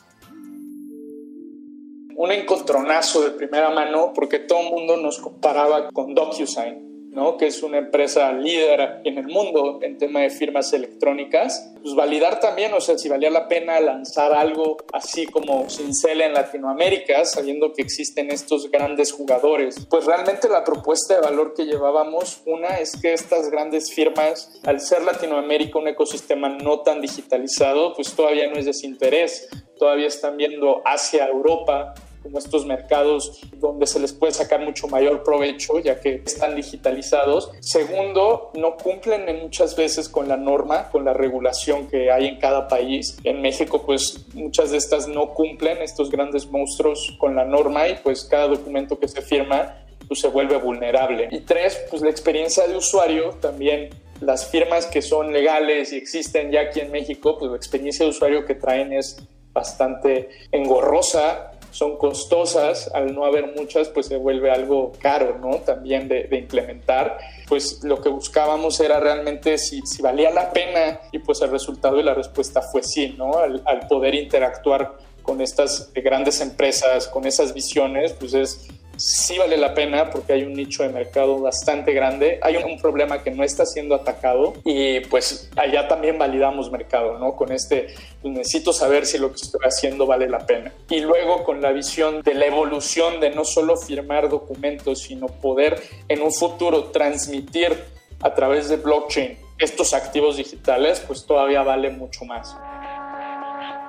un 2.18 2.32
encontronazo 2.32 3.22
de 3.22 3.30
primera 3.30 3.70
mano 3.70 4.12
porque 4.12 4.40
todo 4.40 4.58
el 4.62 4.70
mundo 4.70 4.96
nos 4.96 5.20
comparaba 5.20 5.88
con 5.92 6.16
DocuSign, 6.16 7.12
¿no? 7.12 7.36
que 7.36 7.46
es 7.46 7.62
una 7.62 7.78
empresa 7.78 8.32
líder 8.32 9.02
en 9.04 9.18
el 9.18 9.28
mundo 9.28 9.78
en 9.82 9.98
tema 9.98 10.22
de 10.22 10.30
firmas 10.30 10.72
electrónicas. 10.72 11.72
Pues 11.80 11.94
validar 11.94 12.40
también, 12.40 12.74
o 12.74 12.80
sea, 12.80 12.98
si 12.98 13.08
valía 13.08 13.30
la 13.30 13.46
pena 13.46 13.78
lanzar 13.78 14.32
algo 14.32 14.78
así 14.92 15.26
como 15.26 15.70
Cincel 15.70 16.20
en 16.22 16.34
Latinoamérica, 16.34 17.24
sabiendo 17.24 17.72
que 17.72 17.82
existen 17.82 18.32
estos 18.32 18.68
grandes 18.68 19.12
jugadores. 19.12 19.86
Pues 19.88 20.04
realmente 20.04 20.48
la 20.48 20.64
propuesta 20.64 21.14
de 21.14 21.20
valor 21.20 21.54
que 21.54 21.66
llevábamos, 21.66 22.42
una 22.46 22.80
es 22.80 23.00
que 23.00 23.12
estas 23.12 23.48
grandes 23.48 23.92
firmas, 23.92 24.60
al 24.64 24.80
ser 24.80 25.04
Latinoamérica 25.04 25.78
un 25.78 25.86
ecosistema 25.86 26.48
no 26.48 26.80
tan 26.80 27.00
digitalizado, 27.00 27.94
pues 27.94 28.12
todavía 28.16 28.48
no 28.48 28.56
es 28.56 28.64
desinterés. 28.64 29.48
Todavía 29.78 30.08
están 30.08 30.36
viendo 30.36 30.82
hacia 30.84 31.28
Europa 31.28 31.94
como 32.28 32.38
estos 32.38 32.66
mercados 32.66 33.40
donde 33.56 33.86
se 33.86 33.98
les 33.98 34.12
puede 34.12 34.34
sacar 34.34 34.60
mucho 34.60 34.86
mayor 34.86 35.22
provecho 35.22 35.78
ya 35.78 35.98
que 35.98 36.22
están 36.26 36.54
digitalizados. 36.54 37.50
Segundo, 37.60 38.50
no 38.54 38.76
cumplen 38.76 39.24
muchas 39.42 39.74
veces 39.74 40.10
con 40.10 40.28
la 40.28 40.36
norma, 40.36 40.90
con 40.90 41.06
la 41.06 41.14
regulación 41.14 41.88
que 41.88 42.10
hay 42.10 42.26
en 42.26 42.38
cada 42.38 42.68
país. 42.68 43.16
En 43.24 43.40
México 43.40 43.82
pues 43.86 44.26
muchas 44.34 44.70
de 44.70 44.76
estas 44.76 45.08
no 45.08 45.32
cumplen, 45.32 45.78
estos 45.78 46.10
grandes 46.10 46.46
monstruos 46.46 47.16
con 47.18 47.34
la 47.34 47.46
norma 47.46 47.88
y 47.88 47.96
pues 47.96 48.24
cada 48.24 48.48
documento 48.48 48.98
que 48.98 49.08
se 49.08 49.22
firma 49.22 49.84
pues 50.06 50.20
se 50.20 50.28
vuelve 50.28 50.56
vulnerable. 50.58 51.28
Y 51.30 51.40
tres, 51.40 51.80
pues 51.88 52.02
la 52.02 52.10
experiencia 52.10 52.66
de 52.66 52.76
usuario 52.76 53.30
también 53.40 53.90
las 54.20 54.50
firmas 54.50 54.86
que 54.86 55.00
son 55.00 55.32
legales 55.32 55.92
y 55.92 55.96
existen 55.96 56.50
ya 56.50 56.62
aquí 56.62 56.80
en 56.80 56.90
México, 56.90 57.38
pues 57.38 57.50
la 57.50 57.56
experiencia 57.56 58.04
de 58.04 58.10
usuario 58.10 58.44
que 58.44 58.54
traen 58.54 58.92
es 58.92 59.16
bastante 59.52 60.28
engorrosa, 60.52 61.52
son 61.70 61.96
costosas, 61.96 62.90
al 62.94 63.14
no 63.14 63.24
haber 63.24 63.54
muchas, 63.56 63.88
pues 63.88 64.06
se 64.06 64.16
vuelve 64.16 64.50
algo 64.50 64.92
caro, 65.00 65.38
¿no? 65.38 65.58
También 65.58 66.08
de, 66.08 66.28
implementar. 66.32 67.18
Pues 67.46 67.82
lo 67.82 68.00
que 68.00 68.08
buscábamos 68.08 68.80
era 68.80 69.00
realmente 69.00 69.58
si, 69.58 69.80
si, 69.82 70.02
valía 70.02 70.30
la 70.30 70.52
pena 70.52 71.00
y 71.12 71.18
pues 71.18 71.40
el 71.42 71.50
resultado 71.50 71.98
y 71.98 72.02
la 72.02 72.14
respuesta 72.14 72.62
fue 72.62 72.82
sí, 72.82 73.14
¿no? 73.16 73.38
Al, 73.38 73.62
al 73.66 73.86
poder 73.86 74.14
interactuar 74.14 74.96
con 75.22 75.40
estas 75.42 75.90
grandes 75.94 76.40
empresas, 76.40 77.06
con 77.06 77.26
esas 77.26 77.52
visiones, 77.52 78.14
pues 78.14 78.32
es 78.32 78.66
sí 78.98 79.38
vale 79.38 79.56
la 79.56 79.74
pena 79.74 80.10
porque 80.10 80.32
hay 80.32 80.42
un 80.42 80.54
nicho 80.54 80.82
de 80.82 80.90
mercado 80.90 81.38
bastante 81.40 81.92
grande, 81.92 82.38
hay 82.42 82.56
un 82.56 82.80
problema 82.80 83.22
que 83.22 83.30
no 83.30 83.44
está 83.44 83.64
siendo 83.64 83.94
atacado 83.94 84.54
y 84.64 85.00
pues 85.00 85.50
allá 85.56 85.88
también 85.88 86.18
validamos 86.18 86.70
mercado, 86.70 87.18
¿no? 87.18 87.36
Con 87.36 87.52
este, 87.52 87.94
necesito 88.22 88.72
saber 88.72 89.06
si 89.06 89.18
lo 89.18 89.30
que 89.30 89.36
estoy 89.36 89.60
haciendo 89.64 90.06
vale 90.06 90.28
la 90.28 90.46
pena. 90.46 90.72
Y 90.90 91.00
luego 91.00 91.44
con 91.44 91.62
la 91.62 91.72
visión 91.72 92.22
de 92.22 92.34
la 92.34 92.46
evolución 92.46 93.20
de 93.20 93.30
no 93.30 93.44
solo 93.44 93.76
firmar 93.76 94.28
documentos, 94.28 95.02
sino 95.02 95.28
poder 95.28 95.80
en 96.08 96.22
un 96.22 96.32
futuro 96.32 96.84
transmitir 96.86 97.76
a 98.20 98.34
través 98.34 98.68
de 98.68 98.76
blockchain 98.76 99.38
estos 99.58 99.92
activos 99.92 100.36
digitales, 100.36 101.02
pues 101.06 101.26
todavía 101.26 101.62
vale 101.62 101.90
mucho 101.90 102.24
más. 102.24 102.56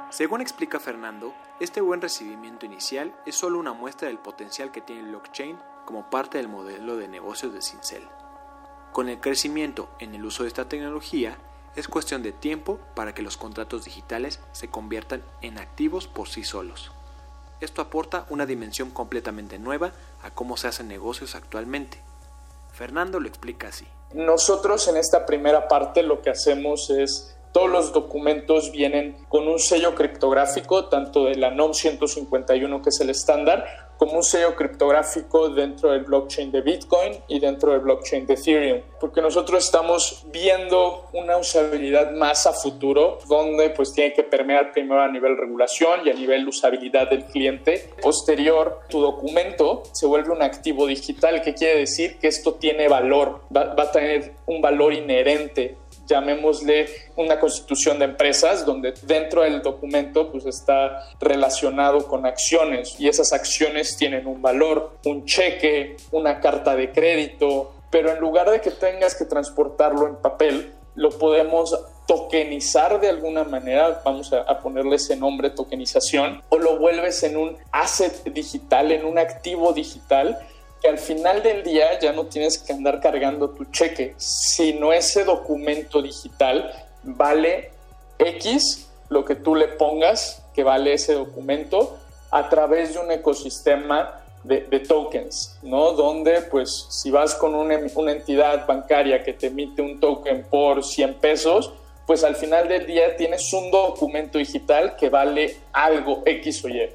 Según 0.10 0.42
explica 0.42 0.80
Fernando, 0.80 1.36
este 1.60 1.82
buen 1.82 2.01
recibimiento 2.01 2.66
inicial 2.66 3.13
es 3.28 3.36
solo 3.36 3.60
una 3.60 3.74
muestra 3.74 4.08
del 4.08 4.18
potencial 4.18 4.72
que 4.72 4.82
tiene 4.82 5.01
el 5.01 5.10
blockchain 5.10 5.60
como 5.86 6.10
parte 6.10 6.39
del 6.39 6.48
modelo 6.48 6.98
de 6.98 7.08
negocios 7.08 7.54
de 7.54 7.62
Cincel. 7.62 8.08
Con 8.92 9.08
el 9.08 9.20
crecimiento 9.20 9.88
en 10.00 10.16
el 10.16 10.25
uso 10.25 10.44
de 10.44 10.50
esta 10.50 10.68
tecnología, 10.68 11.38
es 11.75 11.88
cuestión 11.88 12.24
de 12.24 12.32
tiempo 12.32 12.80
para 12.96 13.13
que 13.13 13.22
los 13.22 13.38
contratos 13.38 13.86
digitales 13.86 14.39
se 14.51 14.70
conviertan 14.70 15.24
en 15.42 15.60
activos 15.60 16.07
por 16.07 16.27
sí 16.27 16.44
solos. 16.44 16.92
Esto 17.62 17.83
aporta 17.83 18.25
una 18.29 18.48
dimensión 18.48 18.90
completamente 18.90 19.60
nueva 19.60 19.92
a 20.24 20.31
cómo 20.31 20.57
se 20.57 20.68
hacen 20.68 20.88
negocios 20.88 21.36
actualmente. 21.36 22.01
Fernando 22.72 23.20
lo 23.20 23.27
explica 23.27 23.68
así. 23.68 23.86
Nosotros 24.14 24.88
en 24.88 24.98
esta 24.98 25.27
primera 25.27 25.68
parte 25.68 26.01
lo 26.01 26.24
que 26.24 26.31
hacemos 26.31 26.90
es 26.90 27.36
todos 27.51 27.70
los 27.70 27.94
documentos 27.94 28.72
vienen 28.72 29.16
con 29.27 29.48
un 29.48 29.59
sello 29.59 29.96
criptográfico, 29.96 30.85
tanto 30.85 31.25
de 31.25 31.35
la 31.35 31.51
NOM 31.51 31.74
151, 31.74 32.81
que 32.81 32.90
es 32.90 33.00
el 33.00 33.09
estándar, 33.09 33.90
como 33.98 34.14
un 34.14 34.24
sello 34.24 34.55
criptográfico 34.55 35.50
dentro 35.50 35.92
del 35.92 36.05
blockchain 36.05 36.51
de 36.51 36.62
Bitcoin 36.62 37.18
y 37.27 37.40
dentro 37.40 37.74
del 37.74 37.81
blockchain 37.81 38.25
de 38.25 38.35
Ethereum, 38.35 38.81
porque 38.98 39.22
nosotros 39.22 39.66
estamos 39.66 40.25
viendo 40.31 41.09
una 41.12 41.35
usabilidad 41.38 42.12
más 42.12 42.48
a 42.48 42.53
futuro, 42.53 43.20
donde 43.27 43.72
pues 43.72 43.92
tiene 43.92 44.14
que 44.14 44.24
permear 44.24 44.72
primero 44.72 45.01
a 45.01 45.09
nivel 45.09 45.35
regulación 45.35 46.01
y 46.05 46.12
a 46.12 46.14
nivel 46.14 46.48
usabilidad 46.48 47.09
del 47.09 47.25
cliente. 47.25 47.90
Posterior, 48.01 48.79
tu 48.88 49.01
documento 49.01 49.83
se 49.92 50.05
vuelve 50.05 50.31
un 50.31 50.44
activo 50.44 50.88
digital, 50.88 51.42
que 51.42 51.53
quiere 51.53 51.79
decir 51.79 52.20
que 52.20 52.27
esto 52.29 52.53
tiene 52.53 52.88
valor, 52.88 53.42
va, 53.55 53.74
va 53.74 53.83
a 53.83 53.92
tener 53.92 54.35
un 54.46 54.62
valor 54.62 54.94
inherente 54.94 55.75
llamémosle 56.09 56.87
una 57.15 57.39
constitución 57.39 58.00
de 58.00 58.05
empresas, 58.05 58.65
donde 58.65 58.93
dentro 59.03 59.43
del 59.43 59.61
documento 59.61 60.31
pues 60.31 60.45
está 60.45 61.07
relacionado 61.22 62.07
con 62.07 62.25
acciones 62.25 63.00
y 63.00 63.07
esas 63.07 63.31
acciones 63.31 63.95
tienen 63.95 64.27
un 64.27 64.41
valor, 64.41 64.98
un 65.05 65.25
cheque, 65.25 65.95
una 66.11 66.39
carta 66.39 66.75
de 66.75 66.91
crédito, 66.91 67.74
pero 67.91 68.11
en 68.11 68.19
lugar 68.19 68.50
de 68.50 68.59
que 68.59 68.72
tengas 68.72 69.15
que 69.15 69.25
transportarlo 69.25 70.07
en 70.07 70.15
papel, 70.15 70.74
lo 70.95 71.09
podemos 71.11 71.77
tokenizar 72.07 73.00
de 73.00 73.07
alguna 73.07 73.43
manera, 73.43 74.01
vamos 74.03 74.33
a, 74.33 74.59
ponerle 74.59 74.95
ese 74.95 75.15
nombre 75.15 75.51
tokenización, 75.51 76.41
o 76.50 76.57
lo 76.57 76.79
vuelves 76.79 77.22
en 77.22 77.37
un 77.37 77.55
asset 77.72 78.24
digital, 78.33 78.91
en 78.91 79.05
un 79.05 79.19
activo 79.19 79.74
digital 79.74 80.39
que 80.81 80.87
al 80.87 80.98
final 80.98 81.44
del 81.44 81.63
día 81.63 82.00
ya 82.00 82.13
no 82.13 82.25
tienes 82.25 82.57
que 82.57 82.74
andar 82.74 83.00
cargando 83.00 83.50
tu 83.50 83.65
cheque, 83.65 84.13
sino 84.18 84.94
ese 84.94 85.24
documento 85.24 86.01
digital 86.01 86.72
vale 87.03 87.72
X, 88.18 88.89
lo 89.09 89.25
que 89.25 89.35
tú 89.35 89.55
le 89.55 89.68
pongas 89.68 90.42
que 90.53 90.63
vale 90.63 90.94
ese 90.94 91.13
documento, 91.13 91.98
a 92.31 92.50
través 92.50 92.94
de 92.94 93.00
un 93.00 93.11
ecosistema 93.11 94.22
de, 94.44 94.79
tokens, 94.79 95.57
¿no? 95.61 95.94
Donde, 95.94 96.42
pues, 96.44 96.87
si 96.89 97.11
vas 97.11 97.35
con 97.35 97.55
una, 97.55 97.79
una 97.96 98.11
entidad 98.11 98.65
bancaria 98.65 99.24
que 99.24 99.33
te 99.33 99.48
emite 99.48 99.81
un 99.81 100.00
token 100.00 100.44
por 100.50 100.83
100 100.83 101.15
pesos, 101.15 101.74
pues 102.05 102.24
al 102.24 102.35
final 102.35 102.68
del 102.68 102.85
día 102.87 103.15
tienes 103.18 103.53
un 103.53 103.70
documento 103.70 104.37
digital 104.37 104.96
que 104.96 105.09
vale 105.09 105.57
algo 105.72 106.24
X 106.25 106.65
o 106.65 106.70
Y. 106.70 106.89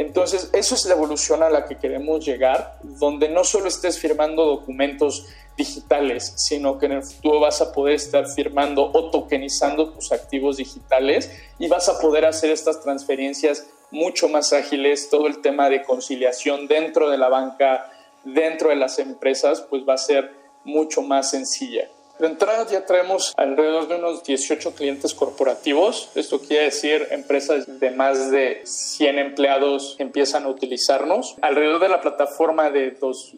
Entonces, 0.00 0.48
eso 0.54 0.74
es 0.74 0.86
la 0.86 0.94
evolución 0.94 1.42
a 1.42 1.50
la 1.50 1.66
que 1.66 1.76
queremos 1.76 2.24
llegar, 2.24 2.78
donde 2.82 3.28
no 3.28 3.44
solo 3.44 3.68
estés 3.68 3.98
firmando 3.98 4.46
documentos 4.46 5.26
digitales, 5.58 6.32
sino 6.36 6.78
que 6.78 6.86
en 6.86 6.92
el 6.92 7.02
futuro 7.02 7.38
vas 7.40 7.60
a 7.60 7.70
poder 7.70 7.96
estar 7.96 8.26
firmando 8.26 8.90
o 8.94 9.10
tokenizando 9.10 9.90
tus 9.90 10.10
activos 10.10 10.56
digitales 10.56 11.30
y 11.58 11.68
vas 11.68 11.90
a 11.90 12.00
poder 12.00 12.24
hacer 12.24 12.50
estas 12.50 12.80
transferencias 12.80 13.66
mucho 13.90 14.30
más 14.30 14.54
ágiles. 14.54 15.10
Todo 15.10 15.26
el 15.26 15.42
tema 15.42 15.68
de 15.68 15.82
conciliación 15.82 16.66
dentro 16.66 17.10
de 17.10 17.18
la 17.18 17.28
banca, 17.28 17.92
dentro 18.24 18.70
de 18.70 18.76
las 18.76 18.98
empresas, 18.98 19.60
pues 19.68 19.82
va 19.86 19.92
a 19.92 19.98
ser 19.98 20.32
mucho 20.64 21.02
más 21.02 21.28
sencilla. 21.28 21.90
De 22.20 22.26
entrada 22.26 22.66
ya 22.70 22.84
traemos 22.84 23.32
alrededor 23.38 23.88
de 23.88 23.94
unos 23.94 24.22
18 24.22 24.74
clientes 24.74 25.14
corporativos. 25.14 26.10
Esto 26.14 26.38
quiere 26.38 26.64
decir 26.64 27.08
empresas 27.12 27.80
de 27.80 27.90
más 27.92 28.30
de 28.30 28.60
100 28.62 29.18
empleados 29.18 29.96
empiezan 29.98 30.44
a 30.44 30.48
utilizarnos. 30.48 31.36
Alrededor 31.40 31.80
de 31.80 31.88
la 31.88 32.02
plataforma 32.02 32.68
de 32.68 32.94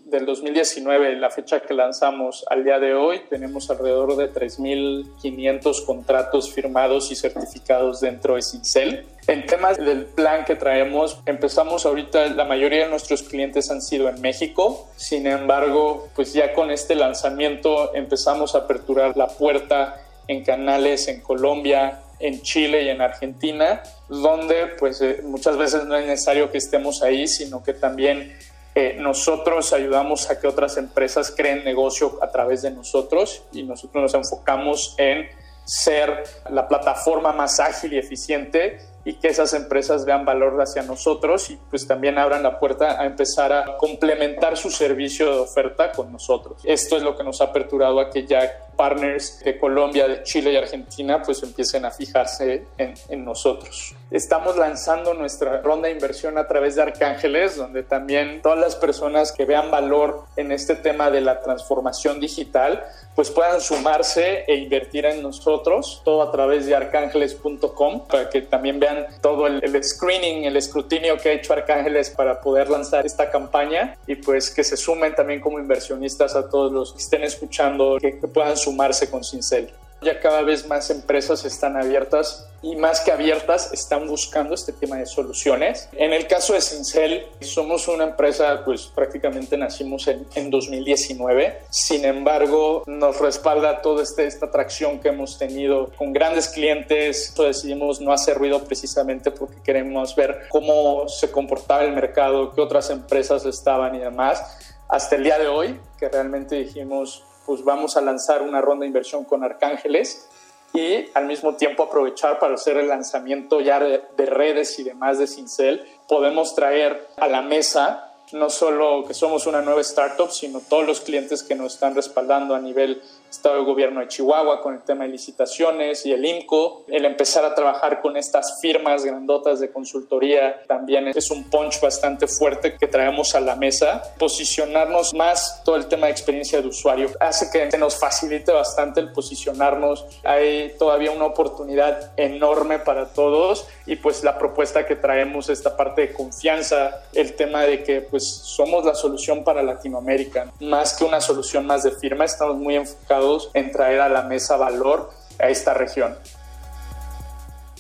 del 0.06 0.26
2019, 0.26 1.14
la 1.14 1.30
fecha 1.30 1.60
que 1.60 1.74
lanzamos 1.74 2.44
al 2.50 2.64
día 2.64 2.80
de 2.80 2.94
hoy, 2.94 3.20
tenemos 3.30 3.70
alrededor 3.70 4.16
de 4.16 4.32
3.500 4.32 5.86
contratos 5.86 6.52
firmados 6.52 7.12
y 7.12 7.14
certificados 7.14 8.00
dentro 8.00 8.34
de 8.34 8.42
Cincel. 8.42 9.06
En 9.28 9.46
temas 9.46 9.76
del 9.76 10.06
plan 10.06 10.44
que 10.44 10.56
traemos, 10.56 11.20
empezamos 11.26 11.86
ahorita, 11.86 12.26
la 12.30 12.44
mayoría 12.44 12.84
de 12.84 12.90
nuestros 12.90 13.22
clientes 13.22 13.70
han 13.70 13.80
sido 13.80 14.08
en 14.08 14.20
México, 14.20 14.88
sin 14.96 15.28
embargo, 15.28 16.08
pues 16.16 16.32
ya 16.32 16.52
con 16.54 16.72
este 16.72 16.96
lanzamiento 16.96 17.94
empezamos 17.94 18.56
a 18.56 18.58
aperturar 18.58 19.16
la 19.16 19.28
puerta 19.28 20.02
en 20.26 20.42
canales 20.42 21.06
en 21.06 21.20
Colombia, 21.20 22.00
en 22.18 22.42
Chile 22.42 22.82
y 22.82 22.88
en 22.88 23.00
Argentina, 23.00 23.82
donde 24.08 24.66
pues 24.78 25.00
eh, 25.00 25.20
muchas 25.22 25.56
veces 25.56 25.84
no 25.84 25.96
es 25.96 26.04
necesario 26.04 26.50
que 26.50 26.58
estemos 26.58 27.02
ahí, 27.02 27.28
sino 27.28 27.62
que 27.62 27.74
también 27.74 28.36
eh, 28.74 28.96
nosotros 28.98 29.72
ayudamos 29.72 30.30
a 30.30 30.40
que 30.40 30.48
otras 30.48 30.76
empresas 30.78 31.32
creen 31.36 31.62
negocio 31.64 32.18
a 32.22 32.30
través 32.30 32.62
de 32.62 32.72
nosotros 32.72 33.44
y 33.52 33.62
nosotros 33.62 34.02
nos 34.02 34.14
enfocamos 34.14 34.94
en 34.98 35.28
ser 35.64 36.24
la 36.50 36.66
plataforma 36.66 37.32
más 37.32 37.60
ágil 37.60 37.92
y 37.92 37.98
eficiente 37.98 38.78
y 39.04 39.14
que 39.14 39.28
esas 39.28 39.52
empresas 39.54 40.04
vean 40.04 40.24
valor 40.24 40.60
hacia 40.60 40.82
nosotros 40.82 41.50
y 41.50 41.58
pues 41.70 41.86
también 41.86 42.18
abran 42.18 42.42
la 42.42 42.58
puerta 42.58 43.00
a 43.00 43.06
empezar 43.06 43.52
a 43.52 43.76
complementar 43.76 44.56
su 44.56 44.70
servicio 44.70 45.32
de 45.32 45.40
oferta 45.40 45.92
con 45.92 46.12
nosotros. 46.12 46.60
Esto 46.64 46.96
es 46.96 47.02
lo 47.02 47.16
que 47.16 47.24
nos 47.24 47.40
ha 47.40 47.44
aperturado 47.44 48.00
a 48.00 48.10
que 48.10 48.26
ya 48.26 48.68
partners 48.76 49.40
de 49.44 49.58
Colombia, 49.58 50.06
de 50.08 50.22
Chile 50.22 50.52
y 50.52 50.56
Argentina 50.56 51.20
pues 51.22 51.42
empiecen 51.42 51.84
a 51.84 51.90
fijarse 51.90 52.66
en, 52.78 52.94
en, 53.08 53.24
nosotros. 53.24 53.94
Estamos 54.12 54.58
lanzando 54.58 55.14
nuestra 55.14 55.62
ronda 55.62 55.88
de 55.88 55.94
inversión 55.94 56.36
a 56.36 56.46
través 56.46 56.74
de 56.74 56.82
Arcángeles, 56.82 57.56
donde 57.56 57.82
también 57.82 58.42
todas 58.42 58.58
las 58.58 58.76
personas 58.76 59.32
que 59.32 59.46
vean 59.46 59.70
valor 59.70 60.24
en 60.36 60.52
este 60.52 60.74
tema 60.74 61.10
de 61.10 61.22
la 61.22 61.40
transformación 61.40 62.20
digital 62.20 62.84
pues 63.14 63.30
puedan 63.30 63.62
sumarse 63.62 64.44
e 64.46 64.56
invertir 64.56 65.06
en 65.06 65.22
nosotros, 65.22 66.02
todo 66.04 66.22
a 66.22 66.30
través 66.30 66.66
de 66.66 66.74
arcángeles.com, 66.74 68.06
para 68.06 68.28
que 68.28 68.42
también 68.42 68.78
vean 68.78 69.06
todo 69.22 69.46
el, 69.46 69.82
screening, 69.82 70.44
el 70.44 70.58
escrutinio 70.58 71.16
que 71.16 71.30
ha 71.30 71.32
hecho 71.32 71.54
Arcángeles 71.54 72.10
para 72.10 72.38
poder 72.42 72.68
lanzar 72.68 73.06
esta 73.06 73.30
campaña 73.30 73.96
y 74.06 74.16
pues 74.16 74.50
que 74.50 74.62
se 74.62 74.76
sumen 74.76 75.14
también 75.14 75.40
como 75.40 75.58
inversionistas 75.58 76.36
a 76.36 76.50
todos 76.50 76.70
los 76.70 76.92
que 76.92 76.98
estén 76.98 77.22
escuchando, 77.22 77.96
que, 77.98 78.18
que 78.18 78.28
puedan 78.28 78.58
sumarse 78.58 79.10
con 79.10 79.24
Cincel. 79.24 79.72
Ya 80.02 80.18
cada 80.20 80.42
vez 80.42 80.66
más 80.66 80.90
empresas 80.90 81.44
están 81.44 81.76
abiertas 81.76 82.46
y 82.62 82.76
más 82.76 83.00
que 83.00 83.10
abiertas 83.10 83.72
están 83.72 84.06
buscando 84.06 84.54
este 84.54 84.72
tema 84.72 84.96
de 84.96 85.06
soluciones. 85.06 85.88
En 85.92 86.12
el 86.12 86.26
caso 86.26 86.54
de 86.54 86.60
Cincel, 86.60 87.26
somos 87.40 87.88
una 87.88 88.04
empresa, 88.04 88.62
pues 88.64 88.86
prácticamente 88.94 89.56
nacimos 89.56 90.06
en, 90.06 90.26
en 90.34 90.50
2019. 90.50 91.58
Sin 91.70 92.04
embargo, 92.04 92.84
nos 92.86 93.20
respalda 93.20 93.82
toda 93.82 94.02
este, 94.02 94.26
esta 94.26 94.46
atracción 94.46 95.00
que 95.00 95.08
hemos 95.08 95.38
tenido 95.38 95.90
con 95.96 96.12
grandes 96.12 96.48
clientes. 96.48 97.34
decidimos 97.36 98.00
no 98.00 98.12
hacer 98.12 98.38
ruido 98.38 98.62
precisamente 98.64 99.30
porque 99.30 99.60
queremos 99.62 100.14
ver 100.14 100.46
cómo 100.48 101.08
se 101.08 101.30
comportaba 101.30 101.84
el 101.84 101.92
mercado, 101.92 102.52
qué 102.52 102.60
otras 102.60 102.90
empresas 102.90 103.44
estaban 103.44 103.94
y 103.94 103.98
demás. 103.98 104.58
Hasta 104.88 105.16
el 105.16 105.24
día 105.24 105.38
de 105.38 105.48
hoy, 105.48 105.80
que 105.98 106.08
realmente 106.08 106.56
dijimos, 106.56 107.24
pues 107.46 107.64
vamos 107.64 107.96
a 107.96 108.00
lanzar 108.00 108.42
una 108.42 108.60
ronda 108.60 108.82
de 108.82 108.88
inversión 108.88 109.24
con 109.24 109.44
Arcángeles 109.44 110.28
y 110.72 111.06
al 111.14 111.26
mismo 111.26 111.56
tiempo 111.56 111.84
aprovechar 111.84 112.38
para 112.38 112.54
hacer 112.54 112.76
el 112.76 112.88
lanzamiento 112.88 113.60
ya 113.60 113.78
de, 113.78 114.02
de 114.16 114.26
redes 114.26 114.78
y 114.78 114.84
demás 114.84 115.18
de 115.18 115.26
Cincel. 115.26 115.86
Podemos 116.08 116.54
traer 116.54 117.08
a 117.16 117.28
la 117.28 117.42
mesa 117.42 118.12
no 118.32 118.48
solo 118.48 119.04
que 119.06 119.14
somos 119.14 119.46
una 119.46 119.60
nueva 119.60 119.80
startup, 119.82 120.30
sino 120.30 120.60
todos 120.60 120.86
los 120.86 121.00
clientes 121.00 121.42
que 121.42 121.54
nos 121.54 121.74
están 121.74 121.94
respaldando 121.94 122.54
a 122.54 122.60
nivel 122.60 123.02
Estado 123.32 123.56
de 123.56 123.64
Gobierno 123.64 124.00
de 124.00 124.08
Chihuahua 124.08 124.60
con 124.60 124.74
el 124.74 124.82
tema 124.82 125.04
de 125.04 125.10
licitaciones 125.10 126.04
y 126.04 126.12
el 126.12 126.22
IMCO. 126.22 126.84
El 126.86 127.06
empezar 127.06 127.46
a 127.46 127.54
trabajar 127.54 128.02
con 128.02 128.18
estas 128.18 128.60
firmas 128.60 129.06
grandotas 129.06 129.58
de 129.58 129.72
consultoría 129.72 130.62
también 130.68 131.08
es 131.08 131.30
un 131.30 131.44
punch 131.44 131.80
bastante 131.80 132.26
fuerte 132.26 132.76
que 132.76 132.86
traemos 132.86 133.34
a 133.34 133.40
la 133.40 133.56
mesa. 133.56 134.02
Posicionarnos 134.18 135.14
más 135.14 135.62
todo 135.64 135.76
el 135.76 135.86
tema 135.86 136.06
de 136.06 136.12
experiencia 136.12 136.60
de 136.60 136.68
usuario 136.68 137.08
hace 137.20 137.50
que 137.50 137.70
se 137.70 137.78
nos 137.78 137.98
facilite 137.98 138.52
bastante 138.52 139.00
el 139.00 139.12
posicionarnos. 139.12 140.04
Hay 140.24 140.74
todavía 140.78 141.10
una 141.10 141.24
oportunidad 141.24 142.12
enorme 142.18 142.80
para 142.80 143.14
todos 143.14 143.66
y 143.86 143.96
pues 143.96 144.22
la 144.22 144.38
propuesta 144.38 144.84
que 144.84 144.94
traemos, 144.94 145.48
esta 145.48 145.74
parte 145.74 146.02
de 146.02 146.12
confianza, 146.12 147.02
el 147.14 147.34
tema 147.34 147.62
de 147.62 147.82
que 147.82 148.02
pues 148.02 148.28
somos 148.28 148.84
la 148.84 148.94
solución 148.94 149.42
para 149.42 149.62
Latinoamérica, 149.62 150.52
más 150.60 150.94
que 150.94 151.04
una 151.04 151.22
solución 151.22 151.66
más 151.66 151.82
de 151.82 151.92
firma, 151.92 152.26
estamos 152.26 152.56
muy 152.56 152.76
enfocados 152.76 153.21
en 153.54 153.70
traer 153.70 154.00
a 154.00 154.08
la 154.08 154.22
mesa 154.22 154.56
valor 154.56 155.12
a 155.38 155.48
esta 155.48 155.74
región. 155.74 156.16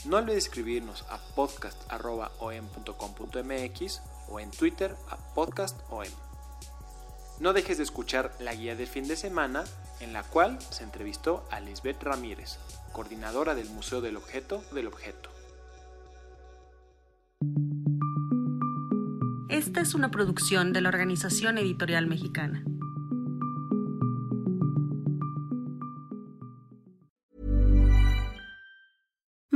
No 0.04 0.18
olvides 0.18 0.44
escribirnos 0.44 1.04
a 1.08 1.18
podcast.om.com.mx 1.34 4.02
o 4.28 4.40
en 4.40 4.50
Twitter 4.50 4.94
a 5.08 5.16
podcastom. 5.34 6.04
No 7.40 7.52
dejes 7.52 7.78
de 7.78 7.84
escuchar 7.84 8.32
la 8.38 8.54
guía 8.54 8.76
del 8.76 8.86
fin 8.86 9.08
de 9.08 9.16
semana 9.16 9.64
en 10.00 10.12
la 10.12 10.22
cual 10.22 10.58
se 10.70 10.84
entrevistó 10.84 11.44
a 11.50 11.60
Lisbeth 11.60 12.02
Ramírez, 12.02 12.58
coordinadora 12.92 13.54
del 13.54 13.70
Museo 13.70 14.00
del 14.00 14.16
Objeto 14.16 14.62
del 14.72 14.86
Objeto. 14.86 15.30
Esta 19.48 19.80
es 19.80 19.94
una 19.94 20.10
producción 20.10 20.72
de 20.72 20.80
la 20.80 20.88
Organización 20.88 21.58
Editorial 21.58 22.06
Mexicana. 22.06 22.64